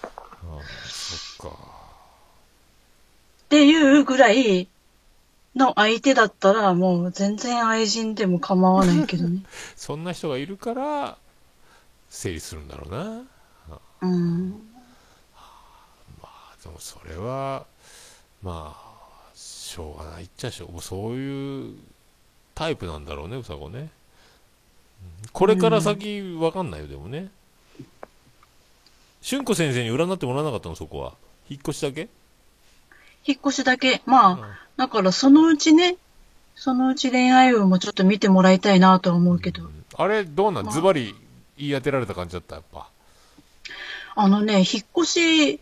[0.03, 1.57] あーそっか
[3.45, 4.69] っていうぐらい
[5.55, 9.43] の相手だったら、もう全然愛人でも構わないけどね。
[9.77, 11.19] そんな人がいるから
[12.09, 13.25] 成立するんだろうな
[14.03, 14.72] うん。
[16.63, 17.67] でもそれは
[18.43, 21.75] まあしょうがないっちゃしょうそういう
[22.55, 23.81] タイプなんだろうねうさこね。
[23.81, 23.89] うん。
[25.33, 27.29] これから先わかんないよでもね。
[29.23, 31.15] 俊子先生に占ってもらわなかったのそこは。
[31.49, 32.09] 引っ越しだけ？
[33.25, 34.03] 引っ越しだけ。
[34.05, 35.97] まあ、だからそのうちね、
[36.55, 39.63] そのうち恋愛運もちょっと見てもらいたいなとは思うけど。
[39.97, 40.65] あれどうなん？
[40.65, 40.75] まあ。
[40.75, 41.15] ズバリ
[41.57, 42.89] 言い当てられた感じだったやっぱ。
[44.15, 44.65] あのね、引っ
[44.99, 45.61] 越し、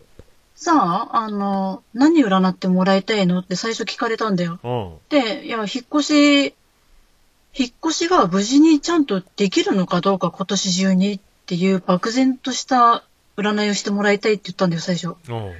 [0.63, 4.59] さあ、あの、何占ってもらいたいのって最初聞かれたんだよ。
[4.63, 6.43] うんで、いや、引っ越し、
[7.55, 13.03] 引っ越しが無事にちゃんとできるのかどうか今年中にっていう漠然とした
[13.37, 15.15] 占いをしてもらいたいって言ったんだよ、最初。
[15.29, 15.51] うん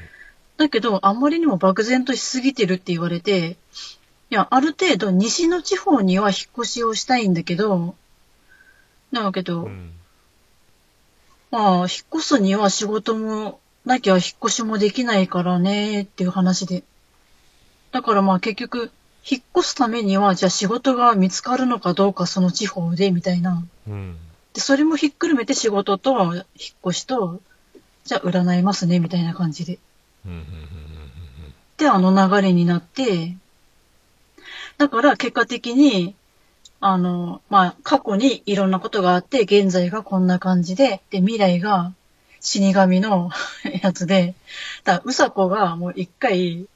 [0.58, 3.58] だけど、あんまりにも漠然としすぎてるって言われて、
[4.30, 7.96] いや、ある程度西の地方には引っ越しをしたいんだけど、
[9.12, 9.94] だけど、うん
[11.50, 16.84] まあ、引っ越すには仕事もなきゃ引っ越しもできないからねっていう話で。
[17.92, 18.92] だからまあ結局、
[19.30, 23.64] 引っ越すためには、じゃあ仕事が見つかるのかどうかその地方でみたいな。
[23.88, 24.18] うん
[24.54, 26.44] で、それもひっくるめて仕事と引っ
[26.88, 27.42] 越しと、
[28.04, 29.80] じゃあ占いますねみたいな感じで。
[31.78, 33.36] で、あの流れになって、
[34.78, 36.16] だから結果的に、
[36.80, 41.94] あの、まあ、過去にいろんなことがあって、現在がこんな感じで、で、未来が
[42.42, 43.30] 死神の
[43.82, 44.36] やつで、
[44.84, 46.68] だうさこがもう一回、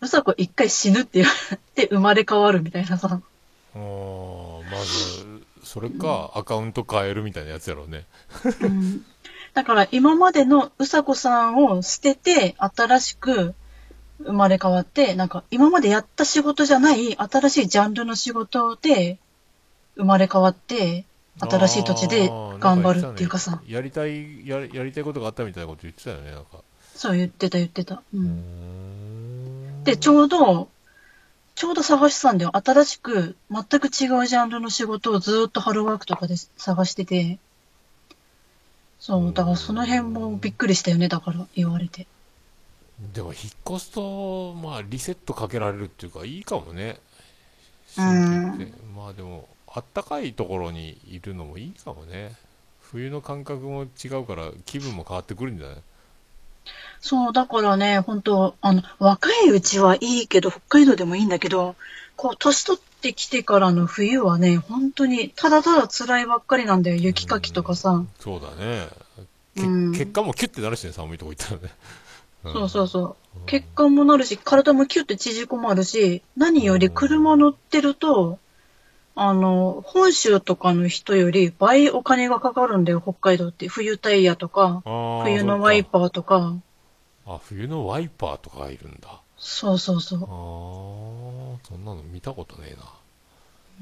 [0.00, 3.20] うさこ一回死ぬって言われて生まれ変わるみたいなさ。
[3.74, 8.04] あーまずそれかアカウント変えるみたいなやつやろうね
[8.60, 9.04] うん
[9.54, 13.54] だから今までのうさこさんを捨てて、新しく
[14.18, 19.18] 生まれ変わって、なんか今までやった仕事じゃない新しいジャンルの仕事で
[19.96, 21.04] 生まれ変わって、
[21.38, 22.28] 新しい土地で
[22.60, 26.58] 頑張るっていうかさ、やりたいやりやりたいことがあったみたいなこと言ってたよねなんか
[26.94, 27.96] そう言ってた言ってた。
[27.96, 28.02] う。
[28.14, 28.24] うん
[29.80, 30.68] んで、ちょうど、
[31.54, 32.52] ちょうど探してたんだよ。
[32.54, 37.38] 新しく、全く違うジャンルの仕事をずーっとハローワークとかで探してて、
[39.00, 42.06] そう、だからその辺もびっくりしたよね、だから言われて。
[43.12, 46.96] でも引っ越すとまあリセットかけられるっていうかいいかもね
[47.98, 52.34] うんまあでもあったかいところにいるのもいいかもね。
[52.80, 55.76] 冬の感覚も違うから気分も変わってくるんじゃない？
[57.00, 61.74] そう、だからね、本当あの、若いうちはいいけど、北海道でもいいんだけど、
[62.16, 66.96] こう、年取ってきてからの冬はね、本当に、ただただ辛いばっかりなんだよ。
[66.96, 68.04] 雪かきとかさ。
[68.20, 68.88] そうだね。
[69.56, 69.92] けうん。
[69.92, 71.68] 結果もキュッてなるしね寒いとこ行ったらね。
[72.44, 73.38] そうそうそう。
[73.46, 78.38] 血管もなるし、体もキュッて縮こまるし、何より車乗ってると、
[79.16, 83.68] あの、本州とかの人より倍お金がかかるんだよ、北海道って。
[83.68, 84.82] 冬タイヤとか、
[85.24, 86.56] 冬のワイパーとか。
[87.26, 89.08] あ、冬のワイパーとかがいるんだ。
[89.08, 90.22] あそうそうそあー
[91.56, 91.60] う。
[91.68, 92.76] そんなの見たことねえ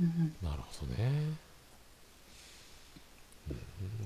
[0.00, 0.50] うんな。
[0.50, 1.12] なるほどね。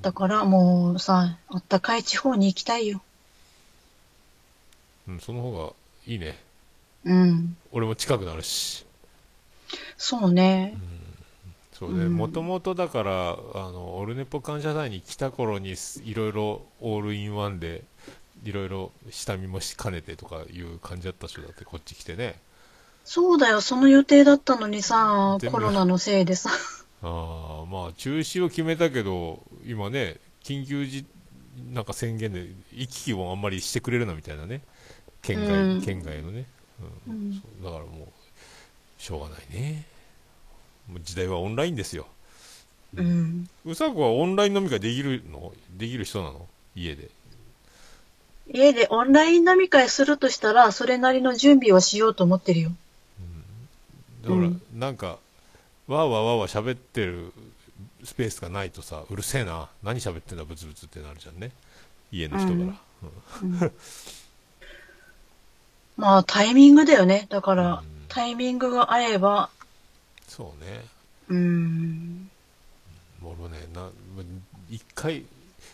[0.02, 3.02] だからもうさ、あったかい地方に行きたいよ。
[5.08, 5.72] うん、その方が
[6.06, 6.38] いいね。
[7.04, 7.56] うん。
[7.72, 8.84] 俺も近くなるし。
[9.96, 10.74] そうね。
[10.76, 10.95] そう
[11.84, 17.84] ね、うんもともとだから、あの、オルネポ感謝祭に来た頃にす、いろいろオールインワンで、
[18.44, 22.38] いろいろ下見もし兼ねてとかいう感じだった人だって、こっち来てね。
[23.04, 26.50] そうだよ、その予定だったのにさ、コロナのせいでさ。
[27.02, 31.04] ああ、まあ、中止を決めたけど、今ね、緊急時、
[31.72, 34.62] なんか宣言で、行き来もあんまりしてくれるなみたいなね。
[35.22, 36.46] 県外、うん県外のね。
[37.06, 38.12] うんうんだからも
[38.98, 39.86] う、しょうがないね。
[41.02, 42.06] 時代はオンラインですよ。
[42.96, 43.48] うん。
[43.64, 45.52] うさこはオンライン飲み会できるの？
[45.76, 46.46] できる人なの？
[46.74, 47.08] 家で。
[48.52, 52.70] 家でオンライン飲み会するとしたら、それなりの準備はしようと思ってるよ。
[54.22, 57.32] だから、うんなんか、わーわーわーわー喋ってる
[58.04, 61.50] スペースがないとさ、うるせえな、何喋ってんだ、ブツブツってなるじゃんね。
[62.12, 62.56] 家の人から。
[63.42, 63.72] うん
[65.96, 67.26] まあ、タイミングだよね。
[67.30, 69.50] だから、うんタイミングが合えば、
[70.26, 70.84] そうね。
[71.28, 72.30] うん。
[73.22, 73.90] 俺もね、な、
[74.68, 75.24] 一回、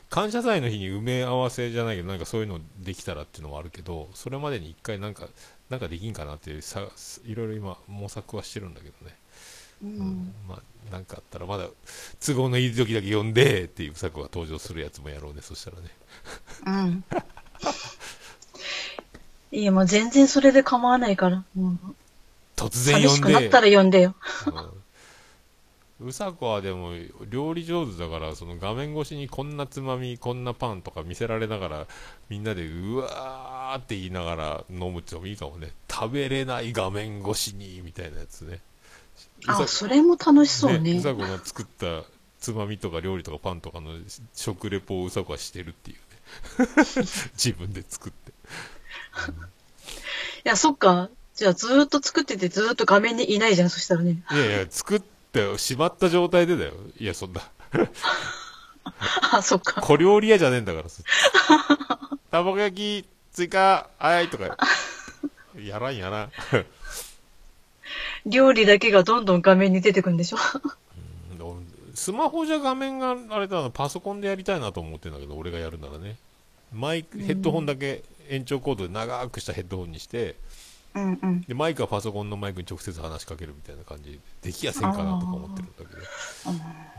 [0.09, 5.28] 感謝祭の日に埋め合わせじゃないけど、なんかそういうのできたらっていうのもあるけど、それまでに一回なんか、
[5.70, 6.86] なんかできんかなっていうさ、
[7.24, 9.16] いろいろ今模索はしてるんだけどね。
[9.82, 11.66] ううんん、まあ、なんかあったらまだ
[12.24, 15.88] 都合のいい時だけ呼んでっていう作が登場するやつもやろうね、そしたらね。
[16.66, 17.05] うん。
[19.50, 21.44] いや、もう全然それで構わないから。
[21.57, 21.78] うん、
[22.68, 23.16] 突然寂呼んで。
[23.16, 24.14] しくなったら呼んでよ。
[26.00, 26.92] うん、うさこはでも
[27.28, 31.86] 料理上手だからその画面越しにこんなつまみこんなパンとか見せられながら
[32.28, 38.60] みんなでうわーって言いながら飲むってのもいいかもね食べれない画面越しにみたいなやつね
[39.46, 40.78] うあ、さそれも楽しそうね。
[40.78, 42.04] ねうさこが作った
[42.40, 43.92] つまみとか料理とかパンとかの
[44.34, 46.02] 食レポをうさこはしてるっていうね
[47.34, 48.32] 自分で作って
[50.44, 51.08] いや、そっか。
[51.34, 54.22] じゃあ、ずーっと作ってて、ずーっと画面にいないじゃん、そしたらね。
[54.30, 57.40] いやいや作ってしまった状態でだよいやそんな
[59.32, 59.80] あ、そっか。
[59.80, 61.02] 小料理屋じゃねえんだから、そ
[62.30, 64.56] 卵焼き追加、はいとか。
[65.58, 66.30] やらんやらん。
[68.26, 70.38] 料理だけがどんどん画面に出てくるんでしょ。
[71.94, 76.16] スマホじゃ画面があれだな、パソコンでやりたいなと思ってんだけど、俺がやるならね。
[76.72, 80.36] マイク、ヘッドホンだけ延長コードで長くしたヘッドホンにして、
[80.95, 81.40] うんうん。
[81.43, 86.01] で、マイクはパソコンのマイクに直接話しかけるみたいな感じで、できやせんかなとか思ってるんだけど。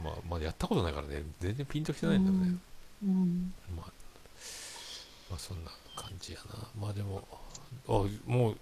[0.03, 2.57] まあ、まだやったことないからね、全然ピンときてないんだよね。
[3.03, 3.53] うん。
[3.75, 3.91] まあ、
[5.29, 6.67] まあそんな感じやな。
[6.79, 7.27] まあでも、
[7.87, 8.57] あ、もう、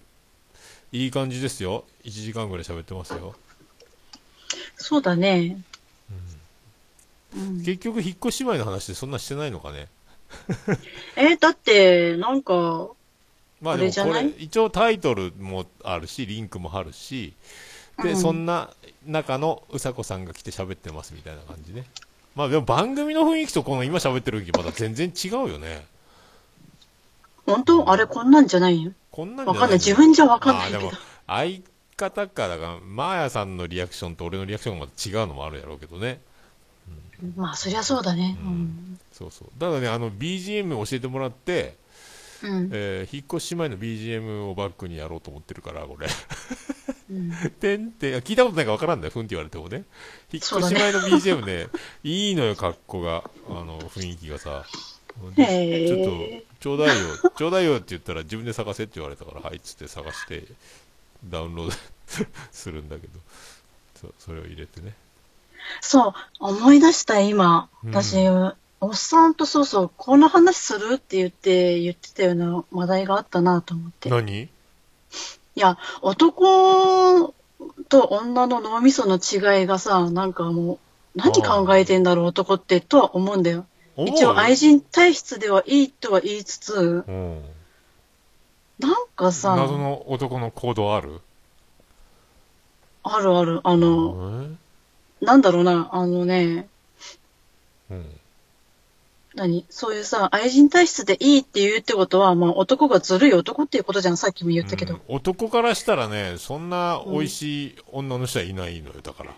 [0.91, 1.85] いい感じですよ。
[2.03, 3.35] 1時間ぐらい喋ってますよ。
[4.75, 5.61] そうだね。
[7.35, 9.87] うん、結局、引っ越し前の話でそんなしてないのかね。
[11.15, 12.89] え、だって、なんか、
[13.61, 17.33] まあでもこあれ一応タイトルもあるし、リンクもあるし、
[18.01, 18.69] で、うんそんな
[19.05, 21.85] 中のうさこさんが来て喋ってますみたいな感じね。
[22.35, 25.85] まあでも番組の雰囲気とこの今喋ってる雰囲気まだ全然違うよね。
[27.45, 27.89] 本当？
[27.91, 28.93] あれこんなんじゃないよ？
[29.11, 29.79] こんなんじゃわかんない。
[29.79, 30.97] 自分じゃわかんないけどあーでも。
[31.27, 31.61] 相
[31.97, 36.19] 方かだからマーヤさんのリアクションと俺のリアクションが違うのもあるやろうけどね
[37.35, 38.35] まあ、そりゃそうだね。
[38.41, 38.99] ううんん。
[39.11, 41.75] そうそうだからねあの BGM 教えてもらって、
[42.43, 42.69] うん。
[42.73, 46.07] えー引っ越し前の BGM をバックにやろうと思ってるからこれ。
[47.09, 47.31] うん。
[47.59, 49.83] てんてん聞いたことないかわからんだよふんって言われてもね。
[50.31, 51.67] 引っ越し前の BGM ね
[52.03, 53.23] いいのよ格好が。
[53.49, 54.65] あの雰囲気がさ。
[55.11, 56.41] ちょっえ。
[56.41, 57.03] とちょうだいよ。
[57.35, 60.43] ちょうだいよって言ったら自分で探せって言われたからはいっつって探して
[61.25, 61.73] ダウンロード
[62.51, 63.19] するんだけど。
[64.01, 64.93] そうそれを入れてね。
[65.79, 67.69] そう、思い出した今。
[67.83, 67.91] うん。
[67.91, 68.15] 私、
[68.83, 74.09] おっさんとそうそう、この話するって言って、言ってたような話題があったなと思って。
[74.09, 74.49] い何
[75.53, 77.33] や、男
[77.89, 80.79] と女の脳みその違いがさ、なんかもう、
[81.15, 83.67] 何考えてんだろう、男って、とは思うんだよ。
[83.97, 86.73] 一応愛人体質ではいいとは言いつつ、
[87.07, 87.41] うん。
[88.79, 91.21] なんかさ、謎の男の行動ある？
[93.03, 94.59] あるある、あの、うん
[95.21, 96.67] なんだろうな、あのね、
[97.91, 98.20] うん
[99.35, 99.65] 何？
[99.69, 104.95] そういうさ、愛人体質でいいって言うってことは、まあ男がずるい男っていうことじゃん、さっきも言ったけど。
[104.95, 109.31] うん男からしたらね、そんな美味しい女の人はいないのよ、だから。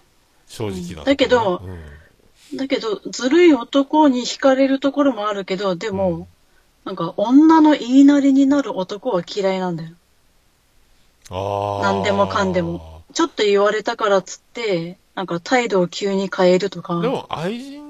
[0.48, 6.28] 正直なとこね、だけどうんだけど、ずるい男に惹かれるところもあるけど、でも、
[6.86, 9.90] なんか女の言いなりになる男は嫌いなんだよ。
[11.30, 11.94] ああ。
[11.94, 13.02] 何でもかんでも。
[13.14, 17.00] ちょっと言われたからっつって、なんか態度を急に変えるとか。
[17.02, 17.83] でも、愛人に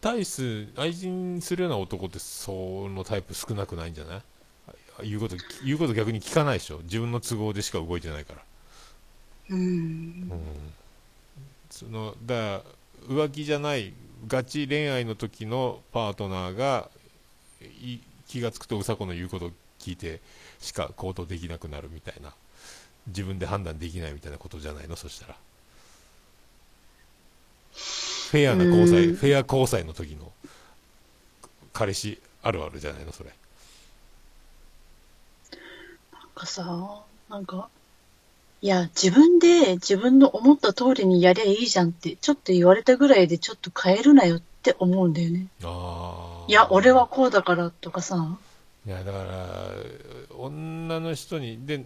[0.00, 4.22] 対す、愛人するような男って、そのタイプ少なくないんじゃない？
[5.08, 6.78] 言うこと、言うこと逆に聞かないでしょ？
[6.84, 8.42] 自分の都合でしか動いてないから。
[9.50, 9.58] うん。
[9.58, 10.40] うん。
[11.70, 12.64] その、だか
[13.08, 13.92] ら、浮気じゃない、
[14.26, 16.90] ガチ恋愛の時のパートナーが、
[17.82, 20.20] い気がつくとうさこの言うことを聞いて
[20.58, 22.32] しか行動できなくなるみたいな。
[23.06, 24.96] 自分で判断できないみたいなことじゃないの？
[24.96, 25.36] そしたら。
[28.30, 30.32] フェアな交際、うんフェア交際の時の
[31.72, 33.30] 彼氏あるあるじゃないのそれ。
[36.12, 37.68] なんかさ、なんか、
[38.62, 45.46] いや、自分で自分の思った通りにやりゃいいじゃんって、ちょっと言われたぐらいでちょっと変えるなよって思うんだよね。
[45.62, 46.44] ああ。
[46.48, 48.38] いや、俺はこうだからとかさ。
[48.86, 49.70] いやだから
[50.38, 51.84] 女の人にで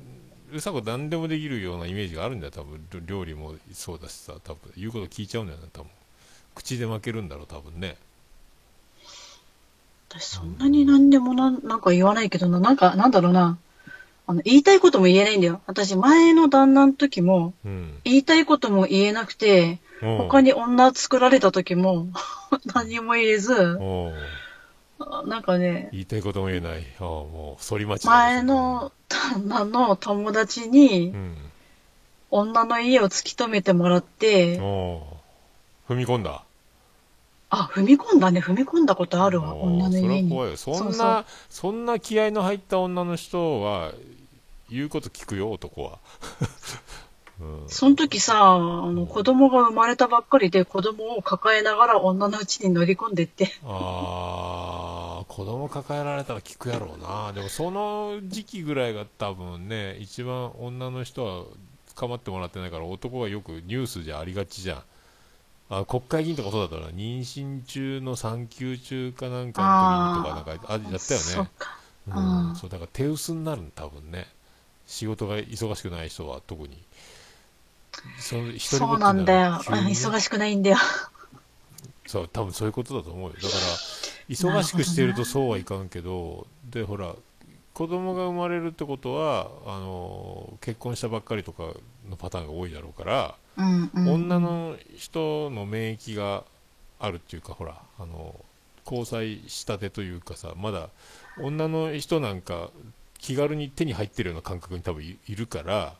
[0.52, 5.90] うさこ何でもできるようなイメージがあるんだよ多分料理もそうだしさ多分言うこと聞いちゃうんだよね多分
[6.54, 7.96] 口で負けるんだろう多分ね。
[10.08, 13.58] 私そんなに何でもななんか言わないけどな、なんか、なんだろうな。
[14.26, 15.60] あの、言いたいことも言えないんだよ。
[15.66, 17.94] 私、前の旦那の時も、うん。
[18.04, 22.08] 言いたいことも言えなくて、他に女作られた時も、
[22.74, 23.78] 何も言えず、
[25.26, 26.86] なんかね、言いたいことも言えない。
[26.98, 31.36] ああもう反り待ちだ前の旦那の友達にう、ん
[32.32, 34.56] 女の家を突き止めてもらって、
[35.90, 36.44] 踏み込んだ？
[37.50, 40.30] あ、踏み込んだね、踏み込んだことあるわ、女のそれ家に。
[40.30, 43.92] は怖いよそんなそうそそうんな気合の入った女の人は
[44.70, 45.98] 言うこと聞くよ男は、
[47.42, 53.50] うん、その時さ、あの、子供が生まれたばっかりで子供を抱えながら女の家に乗り込んでって。
[53.64, 57.32] ああ、子供抱えられたら聞くやろうな。
[57.32, 61.44] でもその時期ぐらいが多分ね、一番女の人は
[61.96, 64.82] 捕まってもらってないから男がよくニュースじゃありがちじゃん。
[65.70, 70.98] あ国会議員とかそうだったら妊娠中の産休中かなんかの時にとかなんかあやったよね。
[70.98, 71.40] そ。
[72.08, 74.26] うんうんそうだから手薄になるん多分ね。
[74.86, 76.82] 仕事が忙しくない人は特に。
[78.18, 79.52] その一人そうなんだよ。
[79.52, 80.76] 忙しくないんだよ。
[82.06, 83.36] そう、多分そういうことだと思うよ。
[83.36, 83.60] だから、
[84.28, 87.14] 忙しくしてるとそうはいかんけど、で、ほら、
[87.72, 91.72] 子供が生まれるってことは、あの、結婚したばっかりとか
[92.08, 94.08] のパターンが多いだろうから、うんうん。
[94.08, 96.44] 女の人の免疫が
[96.98, 98.34] あるっていうか、ほら、あの、
[98.84, 100.88] 交際したてというかさ、まだ、
[101.38, 102.70] 女の人なんか、
[103.18, 105.94] 気軽に手に入ってるような感覚に多分いいるから、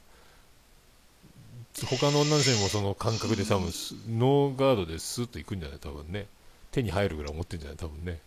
[1.87, 5.79] 他の女の人にもその感覚で多分スノーガードでスーッといくんじゃない？
[5.79, 6.27] 多分ね
[6.73, 7.77] 手に入るぐらい思ってんじゃない？
[7.77, 8.19] 多分ね、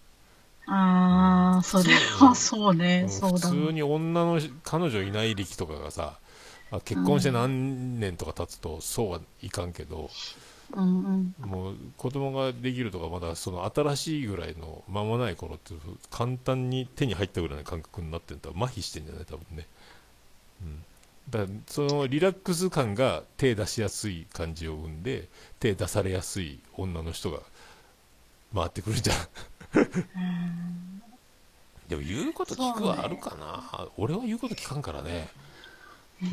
[0.68, 3.02] ああ、それはそうね。
[3.04, 3.72] うんそうだ普通。
[3.74, 6.18] に女の彼女いない歴とかがさ
[6.74, 10.10] あ結婚して何年とか経つとそうはいかんけど、
[10.74, 11.48] うんうん。
[11.48, 15.76] もう子供ができるとかまだその新しいぐらいの間もない頃って
[16.10, 19.68] 簡単に手に入ったぐらいの感覚になってんだ麻痺してんじゃない多分ね、
[20.64, 20.84] うん、
[21.30, 25.28] だからそのリラックス感が手出しやすい感じを生んで
[25.60, 27.42] 手出されやすい女の人が
[28.56, 29.18] 回ってくるじゃん。
[31.88, 35.28] でも言うこと聞くはあるかな、俺は言うこと聞かんからね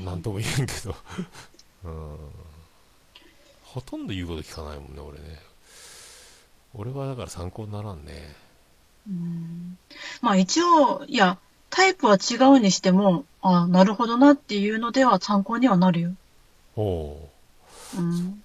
[0.05, 0.95] なんとも言えんけど。
[1.85, 2.17] うん。
[3.65, 5.41] ほとんど言うこと聞かないもんね俺ね。
[6.75, 8.35] 俺はだから参考にならんね。
[10.21, 11.39] まあ一応、いや、
[11.71, 16.11] タイプは違うにしても、あなるほどなっていうのでは参考にはなるよ。
[16.77, 17.31] おお
[17.97, 18.43] うん。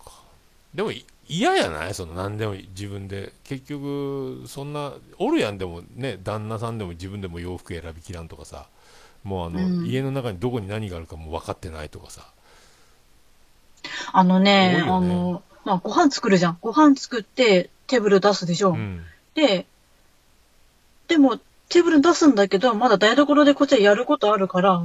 [0.74, 1.94] でもい嫌やない？
[1.94, 3.34] その何でも自分で。
[3.44, 8.68] 結局そんなおるやんでもね旦那さんでも自分でも洋服選びきらんとかさ
[9.26, 12.26] もうあの、うん家の中にどこに何があるかも分かってないとかさ
[14.14, 16.58] あのね、多いよねあの、まあご飯作るじゃん。
[16.62, 18.72] ご飯作ってテーブル出すでしょ。
[18.72, 19.04] うん
[19.34, 19.66] で、
[21.10, 24.82] でもテーブル出すんだけど、まだ台所でこっちはやることあるから、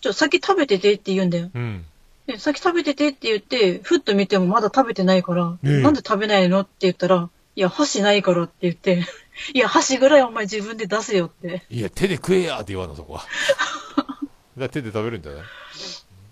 [0.00, 1.50] ちょ、先食べててって言うんだよ。
[1.54, 1.84] うん
[2.26, 7.28] で、先食べててって言って、ふっと見てもまだ食べてないから、ええなんで食べないのって言ったら、
[7.60, 9.04] いや、箸ないからって言って、
[9.52, 11.66] いや、箸ぐらいお前自分で出せよって。
[11.68, 13.26] いや手で食えやって言わんのそこは
[13.96, 14.16] だか
[14.56, 15.44] ら手で食べるんじゃない？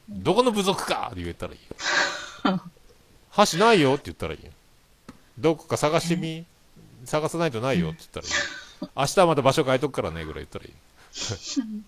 [0.09, 1.61] どこの部族かって言ったらいい
[2.51, 2.61] よ
[3.31, 4.51] 箸ないよって言ったらいいよ
[5.39, 6.47] どこか探してみ？
[7.05, 8.33] 探さないとないよって言ったらいい。
[8.97, 10.73] 明日はまた場所変えとくからね、ぐらい言ったらいい。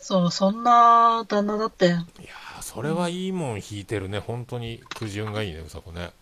[0.00, 2.06] そう、そんな旦那だったよ。
[2.18, 4.18] いやー、それはいいもん引いてるね。
[4.20, 6.12] 本当に、苦順がいいね、うさこね。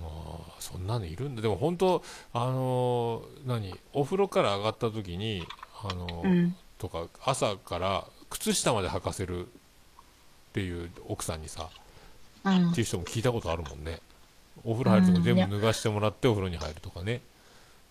[0.00, 1.42] まあ、そんなのいるんだ。
[1.42, 5.46] でも本当、あのー何、お風呂から上がった時に、
[5.82, 6.56] あのーうん。
[6.78, 9.48] とか、朝から靴下まで履かせるっ
[10.52, 11.68] ていう奥さんにさ、
[12.44, 14.00] うんっていう人も聞いたことあるもんね。
[14.64, 17.20] お風呂入るとこ全部脱がしてもらってお風呂に入るとかね。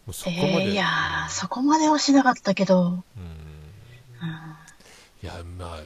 [0.06, 0.66] もうそこえまで。
[0.68, 2.82] ー、いやー、そこまではしなかったけど。
[2.82, 2.92] うん。
[2.92, 3.04] うん
[5.22, 5.80] いや、まあ、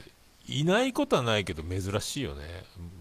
[0.48, 2.42] いないことはないけど珍しいよね。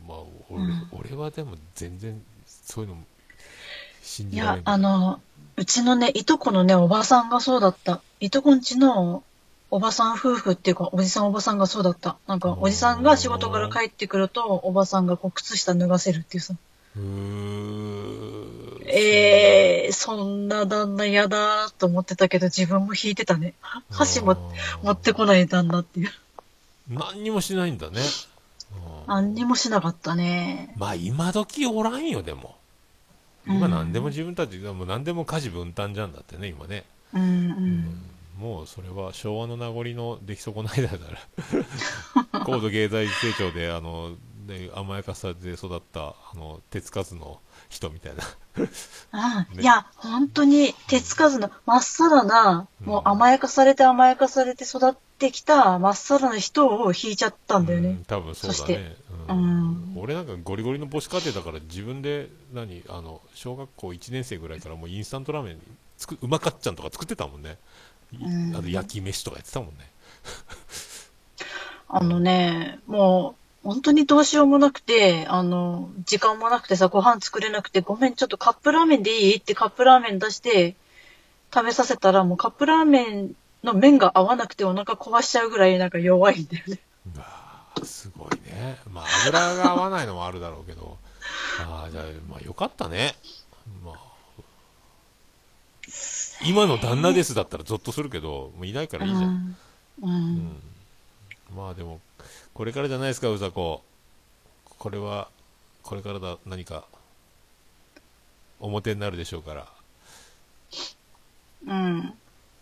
[0.08, 0.18] まあ、
[0.50, 2.22] 俺,、うん俺はでも全然
[2.68, 2.98] そういうの
[4.04, 4.62] 信いやじられない、。
[4.66, 5.22] あの、
[5.56, 8.02] うちのね、いとこのね、おばさんがそうだった。
[8.20, 9.24] いとこんちの
[9.72, 12.18] おばさん夫婦っていうか、おじさんおばさんがそうだった。
[12.28, 16.56] なんか、おじさんが仕事から帰ってくると、おばさんがこう、靴下脱がせるっていうさ。
[16.96, 23.54] うーえー、そんな旦那嫌だと思ってたけど、自分も引いてたね。
[23.92, 24.38] 箸も
[24.84, 26.12] 持ってこない旦那っていう。
[26.90, 28.02] 何にもしないんだね。
[28.02, 30.74] うん何にもしなかったね。
[30.76, 32.57] まあ、今時おらんよ、でも。
[33.48, 36.86] 今何でも自分たち、もう何でも家事分担じゃんだってね、今ね。
[37.14, 38.02] うんうん。
[38.38, 40.98] もうそれは昭和の名残の出来損ないだか
[42.32, 42.44] ら。
[42.46, 48.24] 高度経済成長であの、ね、甘やかされて育ったあの手つかずの人みたいな。
[48.24, 48.70] ね
[49.12, 52.88] あいや、本当に手つかずの、まっさらな、うん。
[52.88, 57.90] もう甘やかされて甘やかされて育ってきたまっさらな人を引いちゃったんだよね。
[57.90, 58.04] うん。
[58.06, 58.96] 多分そうだね。
[59.30, 59.38] ううん。
[59.38, 59.94] ん。
[59.98, 65.58] 俺なんかゴリゴリの母子家庭だから自分で何あの小学校1年生ぐらいからもうインスタントラーメン
[65.98, 67.58] つくうまかっちゃんとか作ってたもんね、
[68.14, 69.90] あの焼き飯とかやってたもんね。
[71.90, 79.38] あのね、もう、本当にどうしようもなくて、あの、時間もなくてさ、ご飯作れなくて、ごめん、ちょっとカップラーメンでいい？
[79.38, 80.76] ってカップラーメン出して、
[81.54, 83.36] 食べさせたら、もうカップラーメン
[83.68, 86.80] の麺が合わなくてお腹壊しちゃうぐらいなんか弱いんだよね。
[87.84, 88.78] すごいね。
[88.90, 90.98] まあ、油が合わないのもあるだろうけど。
[91.62, 93.16] ああ、じゃあ、まあ、よかったね。
[93.84, 93.98] まあ。
[96.46, 99.58] 今の旦那ですだったらゾッとするけど、もういないからいいじゃん。
[100.02, 100.10] うん。
[100.10, 100.12] う。
[100.12, 100.62] うんん。
[101.56, 102.00] まあでも、
[102.54, 103.84] これからじゃないですか、うざこ。
[104.78, 105.30] これは、
[105.84, 106.86] これからだ、何か、
[108.60, 109.68] 表になるでしょうから。
[111.68, 112.14] うん。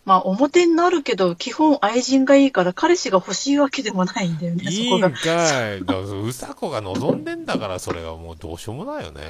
[0.06, 5.10] まあ、表になるけど、基本愛人がいいから、彼氏が欲しいわけでもないんだよね、いいんそこが。
[5.10, 5.80] かい。
[5.80, 9.22] だからうさこが望んでんだから、それはもうどうしようもないよね。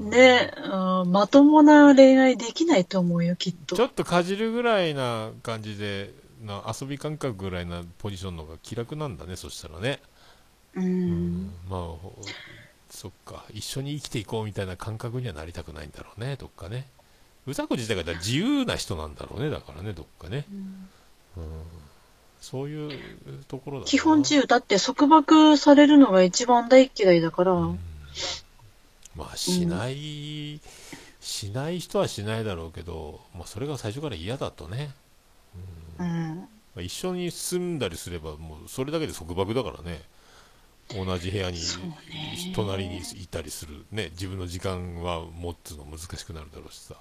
[0.00, 3.76] うんね、うん、まともな恋愛できないと思うよ、きっと。
[3.76, 10.00] ちょっとかじるぐらいな感じで、な遊び感覚ぐらいなポジションの方が気楽なんだね、そしたらね。
[10.76, 10.82] う。
[10.82, 12.16] うんまあ、ほ
[12.90, 16.86] そっか、一緒に生きていこうみたいな感覚にはなりたくないんだろうね、どっかね。
[17.46, 20.46] うさこ自体がだから自由な人なんだろうね、だからね、どっかね。
[21.36, 21.42] うん、
[22.40, 22.90] そういう
[23.48, 24.46] ところだな基本自由。
[24.46, 27.78] だって束縛されるのが一番大嫌いだから、うん
[29.16, 30.60] まあ、しない、
[31.20, 34.90] しない人はしないだろうけど、まあ、それが最初から嫌だとね。
[35.98, 36.48] うん。
[36.74, 40.02] まあ一緒に住んだりすれば、もうそれだけで束縛だからね、
[40.90, 41.58] 同じ部屋に
[42.54, 46.94] 隣にいたりする、ね、自分の時間は持つの難しくなるだろうしさ、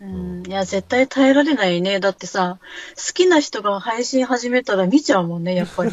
[0.00, 2.00] うん、いや、絶対耐えられないね。
[2.00, 2.58] だってさ、
[2.96, 5.92] 好きな人が配信始めたら見ちゃうもんね、やっぱり。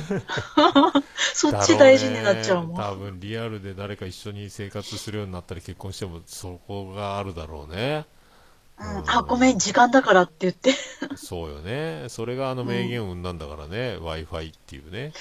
[1.33, 2.75] そっち大事になっちゃうもん。
[2.77, 8.05] 多分リアルで誰か一緒に生活するようになったり結婚してもそこがあるだろうね。
[8.79, 10.73] うん、あ、ごめん、時間だからって言って。
[11.15, 12.05] そうよね。
[12.09, 15.13] それがあの名言を生んだんだからね、Wi-Fi っていうね。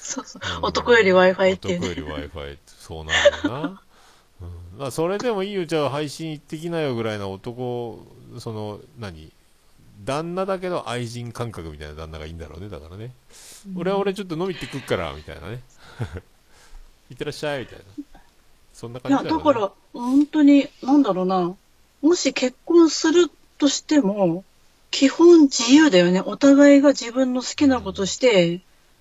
[0.00, 0.60] そうそうう。
[0.60, 1.88] ん男より Wi-Fi っていうね。
[1.88, 3.82] 男より Wi-Fi ってそうなるよな。
[4.40, 8.06] うん、だからそれでもいいよ、じゃあ配信行ってきなよぐらいな男、
[8.38, 9.32] その、何？
[10.04, 13.12] 旦那だけど愛人感覚みたいな旦那がいいんだろうね、だからね。
[13.76, 15.60] 俺は俺ちょっと飲み行ってくっから、みたいなね。
[17.10, 18.20] いってらっしゃい、みたいな。
[18.72, 19.44] そんない感じや、だよね。
[19.44, 21.56] だから、本当に、なんだろうな。
[22.00, 24.44] もし結婚するとしても、
[24.90, 26.20] 基本自由だよね。
[26.20, 28.60] お互いが自分の好きなことして、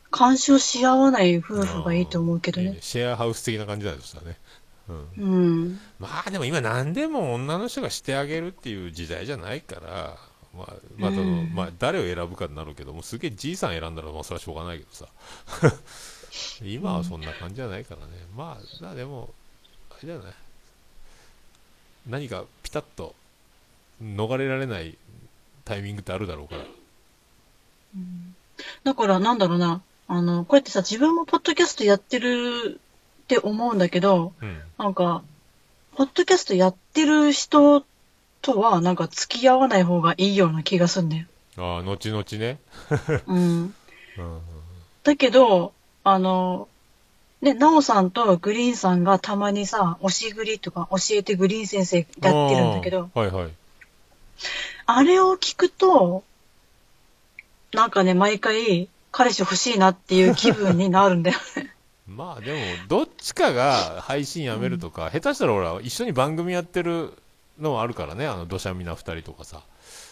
[0.10, 2.80] 干渉し合わない夫婦がいいと思うけどねいいね。
[2.82, 4.38] シェアハウス的な感じだよ、そしたらね。
[4.90, 5.08] うん。
[5.18, 5.80] うん。
[6.00, 10.18] まあでも今何でも女の人がしてあげるっていう時代じゃないから、
[10.56, 15.08] まあ、まあ、そのうんまあ、誰を選ぶかになるけども、すげえじいさん選んだら、まあ、それはしょうがないけどさ。
[16.64, 18.14] 今はそんな感じじゃないからね。
[18.36, 19.34] まあ、まあでも、
[19.92, 20.34] あれじゃない。
[22.08, 23.14] 何かピタッと
[24.02, 24.98] 逃れられない
[25.66, 26.64] タイミングってあるだろうから。
[28.84, 29.82] だから、なんだろうな。
[30.08, 32.80] あの、こうやってさ、自分もポッドキャストやってる
[33.28, 34.62] って思うんだけど、うん。
[34.78, 35.22] なんか、
[35.96, 37.84] ポッドキャストやってる人
[38.42, 41.26] とは、なんか付き合わない方がいいような気がすんだよ。
[41.58, 42.58] ああ、後々ね。
[43.28, 43.38] うん。
[44.18, 44.42] うん。
[45.04, 45.74] だけど、
[46.06, 46.70] あの、
[47.42, 52.08] ね、なおさんとグリーンさんがたまにさ、推しグリとか教えてグリーン先生やっ
[52.50, 53.50] てるんだけど、はいはい。
[54.86, 56.24] あれを聞くと、
[57.74, 61.74] なんかね、毎回、彼氏欲しいなっていう気分になるんだよね。
[62.08, 67.14] まあでも、どっちかが配信やめるとか、下手したらほら、一緒に番組やってる
[67.60, 69.62] のもあるからね、あの、土砂みな二人とかさ。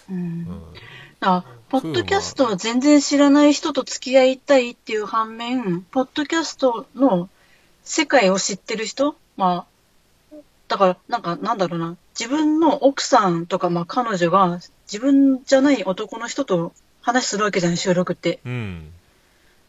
[0.10, 0.62] うんうん。
[1.22, 7.30] あ、ポッドキャストを全然知らない人と付き合いたいっていう反面、ポッドキャストの
[7.84, 9.66] 世界を知ってる人ま
[10.32, 10.36] あ、
[10.68, 11.98] だから、なんか、なんだろうな。
[12.18, 14.60] 自分の奥さんとか、まあ彼女が
[14.92, 18.40] 自分じゃない男の人と話するわけじゃない、収録って。
[18.46, 18.92] うん。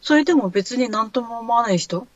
[0.01, 2.07] それでも別になんとも思わない人、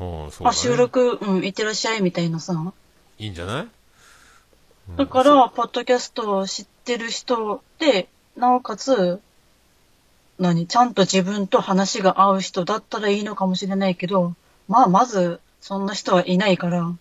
[0.00, 0.50] うん、そうだ、ね。
[0.50, 2.72] あ、収録、うん、行ってらっしゃいみたいなさ。
[3.18, 9.20] いいんじゃない、うんだから、ポッドキャストを知ってる人で、なおかつ、
[10.38, 14.34] 何、ちゃんと自分と話が合う人だったらいいのかもしれないけど、
[14.68, 16.94] まあ、まず、そんな人はいないから、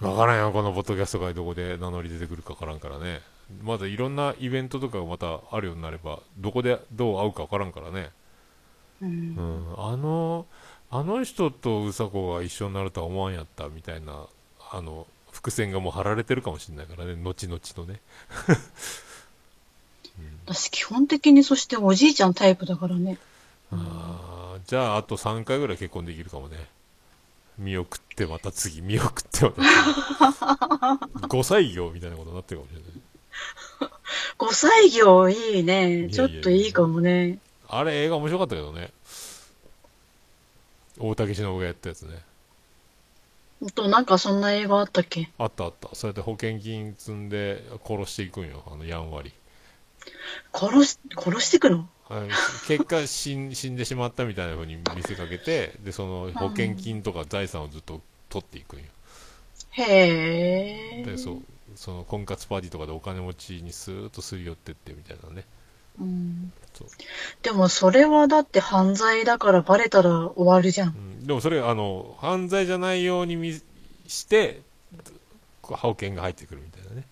[0.00, 3.20] わからんよ、このポッドキャストがどこで名乗り出てくるかわからんからね。
[3.62, 8.10] まだいろんなイベントとかがまたあるようになれば、どこでどう会うかわからんからね。
[9.02, 9.74] うんうん。
[9.76, 10.46] あの、
[10.92, 14.26] あの人とうさこが一緒になるとは思わんやったみたいな、
[14.72, 18.00] あの、伏線がもう張られてるかもしれないからね、後々のね。
[20.46, 23.18] 私、基本的にそしておじいちゃんタイプだからね。
[23.70, 26.56] あーじゃあ、あと3回ぐらい結婚できるかもね。
[27.56, 29.62] 見送ってまた次、見送ってまた
[31.12, 31.26] 次。
[31.28, 32.90] 5歳業みたいなことになってるかもしれない。
[34.38, 36.08] 5歳業いいね。
[36.10, 37.38] ちょっといいかもね。
[37.68, 38.90] あれ映画面白かったけどね。
[41.00, 42.22] 大竹しのぶがやったやつね。
[43.74, 45.30] と、なんかそんな映画あったっけ？
[45.38, 45.94] あったあった。
[45.94, 48.62] そうやって保険金積んで殺していくんよ。
[48.66, 49.32] あの、やんわり。
[50.54, 51.88] 殺し、殺してくの？
[52.08, 52.28] はい
[52.66, 58.86] 結果死ん、 死んでしまったみたいな風に見せかけて、で、その保険金とか財産をずっと取っていくんよ。
[59.72, 61.04] へえ。
[61.04, 61.42] で、そう。
[61.76, 65.44] その婚活パーティーとかでお金持ちにスーッとすり寄ってってみたいなね。
[66.00, 66.52] うん
[66.88, 67.42] そう。
[67.42, 70.92] でもそれはだって犯罪だからバレたら終わるじゃんう。
[70.92, 73.60] ん、でもそれ、あの、犯罪じゃないように見
[74.06, 74.60] して、
[75.62, 77.04] こう保険が入ってくるみたいなね。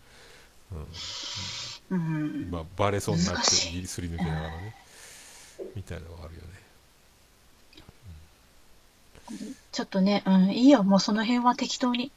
[1.90, 2.48] うん。
[2.50, 4.74] まあ、バレそうになって難しいすり抜けながらね。
[5.74, 6.48] みたいなのがあるよね。
[9.72, 10.82] ちょっとね、うん、いいよ。
[10.82, 12.10] もうその辺は適当に。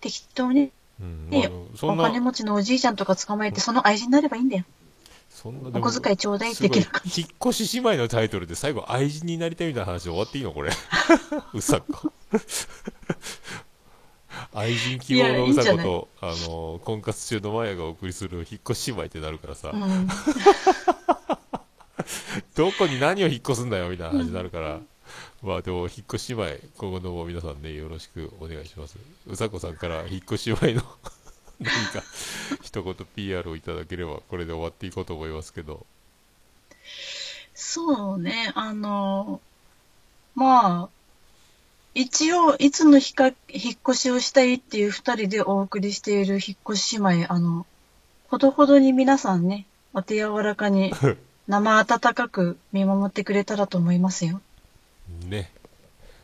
[0.00, 0.70] 適当に。
[1.00, 1.30] うん。
[1.30, 4.64] ねまあ、そんな、お金持ちのおじいちゃんとか捕まえて、その愛人になればいいんだよ。
[5.42, 7.22] そんなお小遣いちょうだい的な感じ。
[7.22, 10.70] 引っ越し姉妹のタイトルで最後愛人になりたいみたいな話で終わっていいのこれ。
[11.54, 12.12] うさこ。
[14.52, 15.78] 愛人希望のうさいやいい？
[15.78, 15.82] あ
[16.48, 20.08] の、婚活中のマヤがお送りする引っ越し姉妹ってなるからさ、うん。
[22.56, 24.80] どこに何を引っ越すんだよみたいな話になるから、
[25.42, 28.96] まあでも、引っ越し姉妹、今後とも皆さんね、よろしくお願いします。
[29.26, 30.94] うさこさんから引っ越し姉妹の
[31.60, 32.02] 何か
[32.62, 35.86] 一言 PR をいただければ、これで終わっていこうと思いますけど、
[37.54, 39.40] そうね、あの、
[40.34, 40.88] まあ、
[41.94, 43.34] 一応、いつの日か、引っ
[43.86, 47.66] 越しをしたいっていう二人でお送りしている引っ越し姉妹、あの、
[48.28, 50.92] ほどほどに皆さんね、お手柔らかに、
[51.48, 54.40] 生温かく見守ってくれたらと思いますよ。
[55.26, 55.50] ね。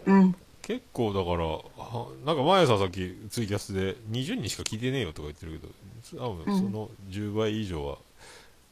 [0.06, 0.36] うん。
[0.66, 7.98] 結構だから、はなんか前さんさっきツイキャスで20人しか聞いてねえよとか言ってるけど、多分その10倍以上は、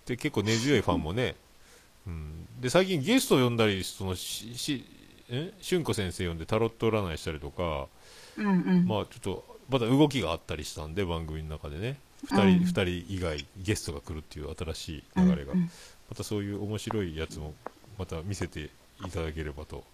[0.04, 1.36] で結構根強いファンもね、
[2.04, 4.84] うん、で最近ゲストを呼んだり、そのしし
[5.28, 5.52] え？
[5.62, 7.86] 春子先生呼んでタロット占いしたりとか、
[8.36, 8.86] うんうん。
[8.88, 12.58] まあちょっとまた動きがあったりしたんで、番組の中でね、2うん。
[12.58, 15.58] 人,、二人以外ゲストが来るっていう新しい流れが、うん。
[15.60, 15.70] うん。
[16.10, 17.54] またそういう面白いやつも
[17.96, 18.70] また見せて
[19.06, 19.84] いただければと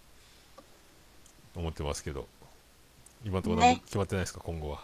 [1.56, 2.26] 思ってますけど、
[3.24, 4.80] 今のところ決まってないですか、今後は。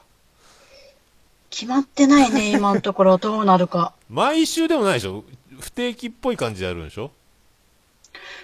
[1.50, 3.92] 決まってないね、 今のところどうなるか。
[4.10, 5.24] 毎週でもないでしょ
[5.60, 7.10] 不定期っぽい感じでやるんでしょ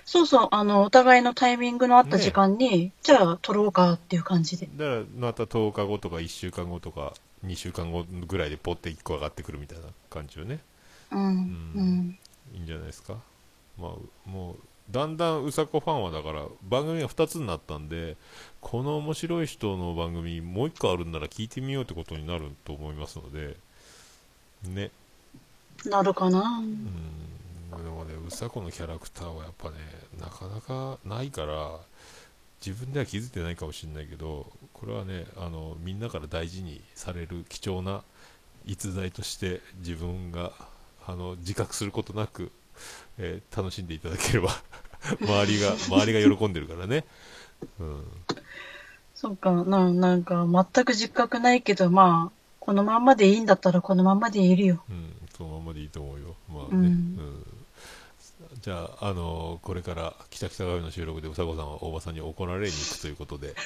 [0.05, 4.69] そうそう、あの、お互いのタイミングのあった時間に、じゃあ撮ろうかっていう感じで。
[4.77, 10.61] だからまた10日後とか1週間後とか2週間後ぐらいでポッて1個上がってくるみたいな感じよね。
[11.11, 11.21] うん。
[11.21, 11.25] う
[11.81, 12.19] ん。
[12.55, 13.15] いいんじゃないですか。
[13.79, 14.57] まあ、もう、
[14.93, 18.17] だんだんうさこファンはだから、番組が2つになったんで、
[18.61, 23.57] この面白い人の番組、もう1個あるんなら聞いてみようってことになると思いますので、
[24.65, 24.91] ね。
[25.87, 26.41] なるかな。
[26.41, 27.85] うん。
[27.85, 29.77] でもね、うさこのキャラクターはやっぱね、
[30.21, 31.81] なかなかないから、
[32.65, 38.03] 自分では気づいてないかもしれないけどこれはねあのみんなから大事にされる貴重な
[38.65, 40.53] 逸材として自分が
[41.05, 42.53] あの自覚することなく、
[43.19, 44.51] えー楽しんでいただければ
[45.21, 47.05] 周りが周りが喜んでるからね、
[47.81, 48.05] うん、
[49.15, 54.83] そうかな、なんか全く実覚ないけど、まあ、このまんまでいいんだったらこのまんまでいるよ。
[54.89, 56.37] うん、そのままでいいと思うよ。
[56.49, 56.69] まあね。
[56.71, 57.47] うんうん
[58.61, 63.57] じゃあ、あのーこれから北北カフェの収録でうさこさんは大場さんに怒られに行くということで、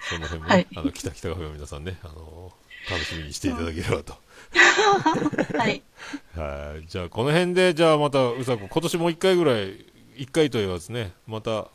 [0.00, 4.14] その辺もね、はいあの北北カフェの皆さんね、あのー楽しみにしていただければと。
[5.56, 5.82] はい。
[6.36, 6.86] はい。
[6.88, 9.84] じゃあ、この辺で、じゃあまた、うさこ、今年もう一回ぐらい、
[10.16, 11.68] 一回と言わずね、また、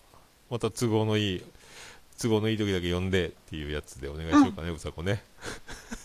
[0.49, 1.43] また都合のいい、
[2.21, 5.23] 都合のいい時だけ呼んでっていうやつでお願いしようかね、うさこね。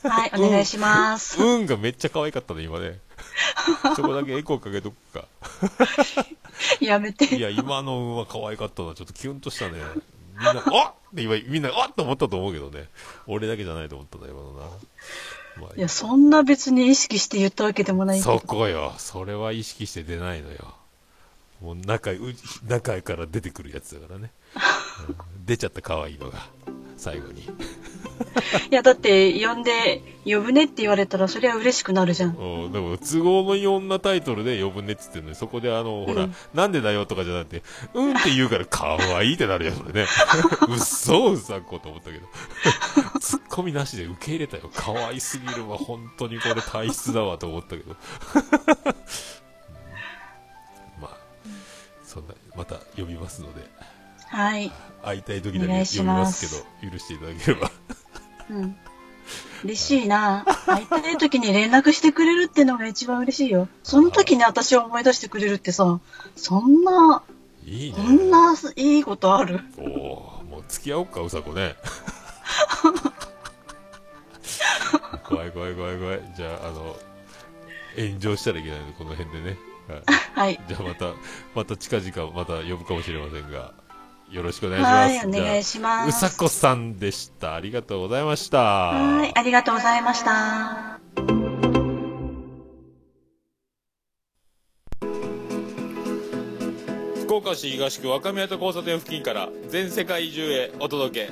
[0.02, 1.40] はい、 お願いします。
[1.42, 2.98] 運がめっちゃ可愛かったね、今ね。
[3.96, 5.26] そこだけエコーかけとくか。
[6.80, 7.34] やめて。
[7.36, 8.94] いや、今の運は可愛かったな。
[8.94, 9.78] ちょっとキュンとしたね。
[10.36, 12.88] みんな、あっって今、みんな、あっと思ったと思うけどね。
[13.26, 14.60] 俺だけじゃないと思ったんだ、今のな。
[15.60, 18.40] まあいや、そんな別に意識して言ったわけでもないけそど。
[18.40, 18.94] こよ。
[18.98, 20.74] それは意識して出ないのよ。
[21.62, 22.18] もう中、う
[22.66, 24.32] 中から出てくるやつだからね。
[25.08, 26.38] うん出ちゃった可愛いのが、
[26.96, 27.42] 最後に。
[27.42, 27.46] い
[28.70, 32.36] や、だって、呼んで、呼ぶねって言われたら、そりゃ嬉しくなるじゃん。
[32.36, 37.62] うん、でも、都合のいい女タイトルで呼ぶねって言ってるのに、そこであの、ほら、うんなんでだよとかじゃなくて、
[37.94, 40.06] うんって言うから可愛いってなるやん、それね。
[40.68, 42.26] うっそうさんこと思ったけど。
[43.20, 44.70] ツッコミなしで受け入れたよ。
[44.74, 47.96] 可愛すぎるわ、本当にこれ体質だわと思ったけど。
[52.56, 53.68] また呼びますので、
[54.26, 54.72] はい。
[55.02, 57.70] 会いたい時だけ呼びまますすけど、許していただければ。
[58.50, 58.76] うん。
[59.64, 60.44] 嬉しいな。
[60.66, 63.68] 会いたい時に連絡してくれるってのが一番嬉しいよ。
[63.82, 66.00] その時に私を思い出してくれるってさ、
[66.34, 67.22] そんな、
[67.64, 67.96] いいね。
[67.96, 69.60] こんないいことある？
[69.78, 71.76] おおーもう付き合おうか、うさこね。
[75.24, 76.32] 怖い怖い怖い怖い。
[76.36, 76.96] じゃあ、あの、
[77.96, 79.58] 炎上したらいけないので、この辺でね。
[79.88, 80.02] はい、
[80.34, 80.60] はい。
[80.68, 81.12] じゃあまた、
[81.54, 83.72] また近々また呼ぶかもしれませんが、
[84.30, 85.18] よろしくお願いします。
[85.18, 86.20] はい、お願いしまじゃあうす。
[86.20, 87.54] さこさんでした。
[87.54, 88.58] ありがとうございました。
[88.58, 90.98] はい、ありがとうございました。
[97.32, 101.30] 福岡市東区若宮と交差点付近から全世界中へお届け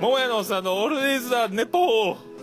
[0.00, 2.33] 桃屋のおっさんのオールディーズ・ザ・ネポー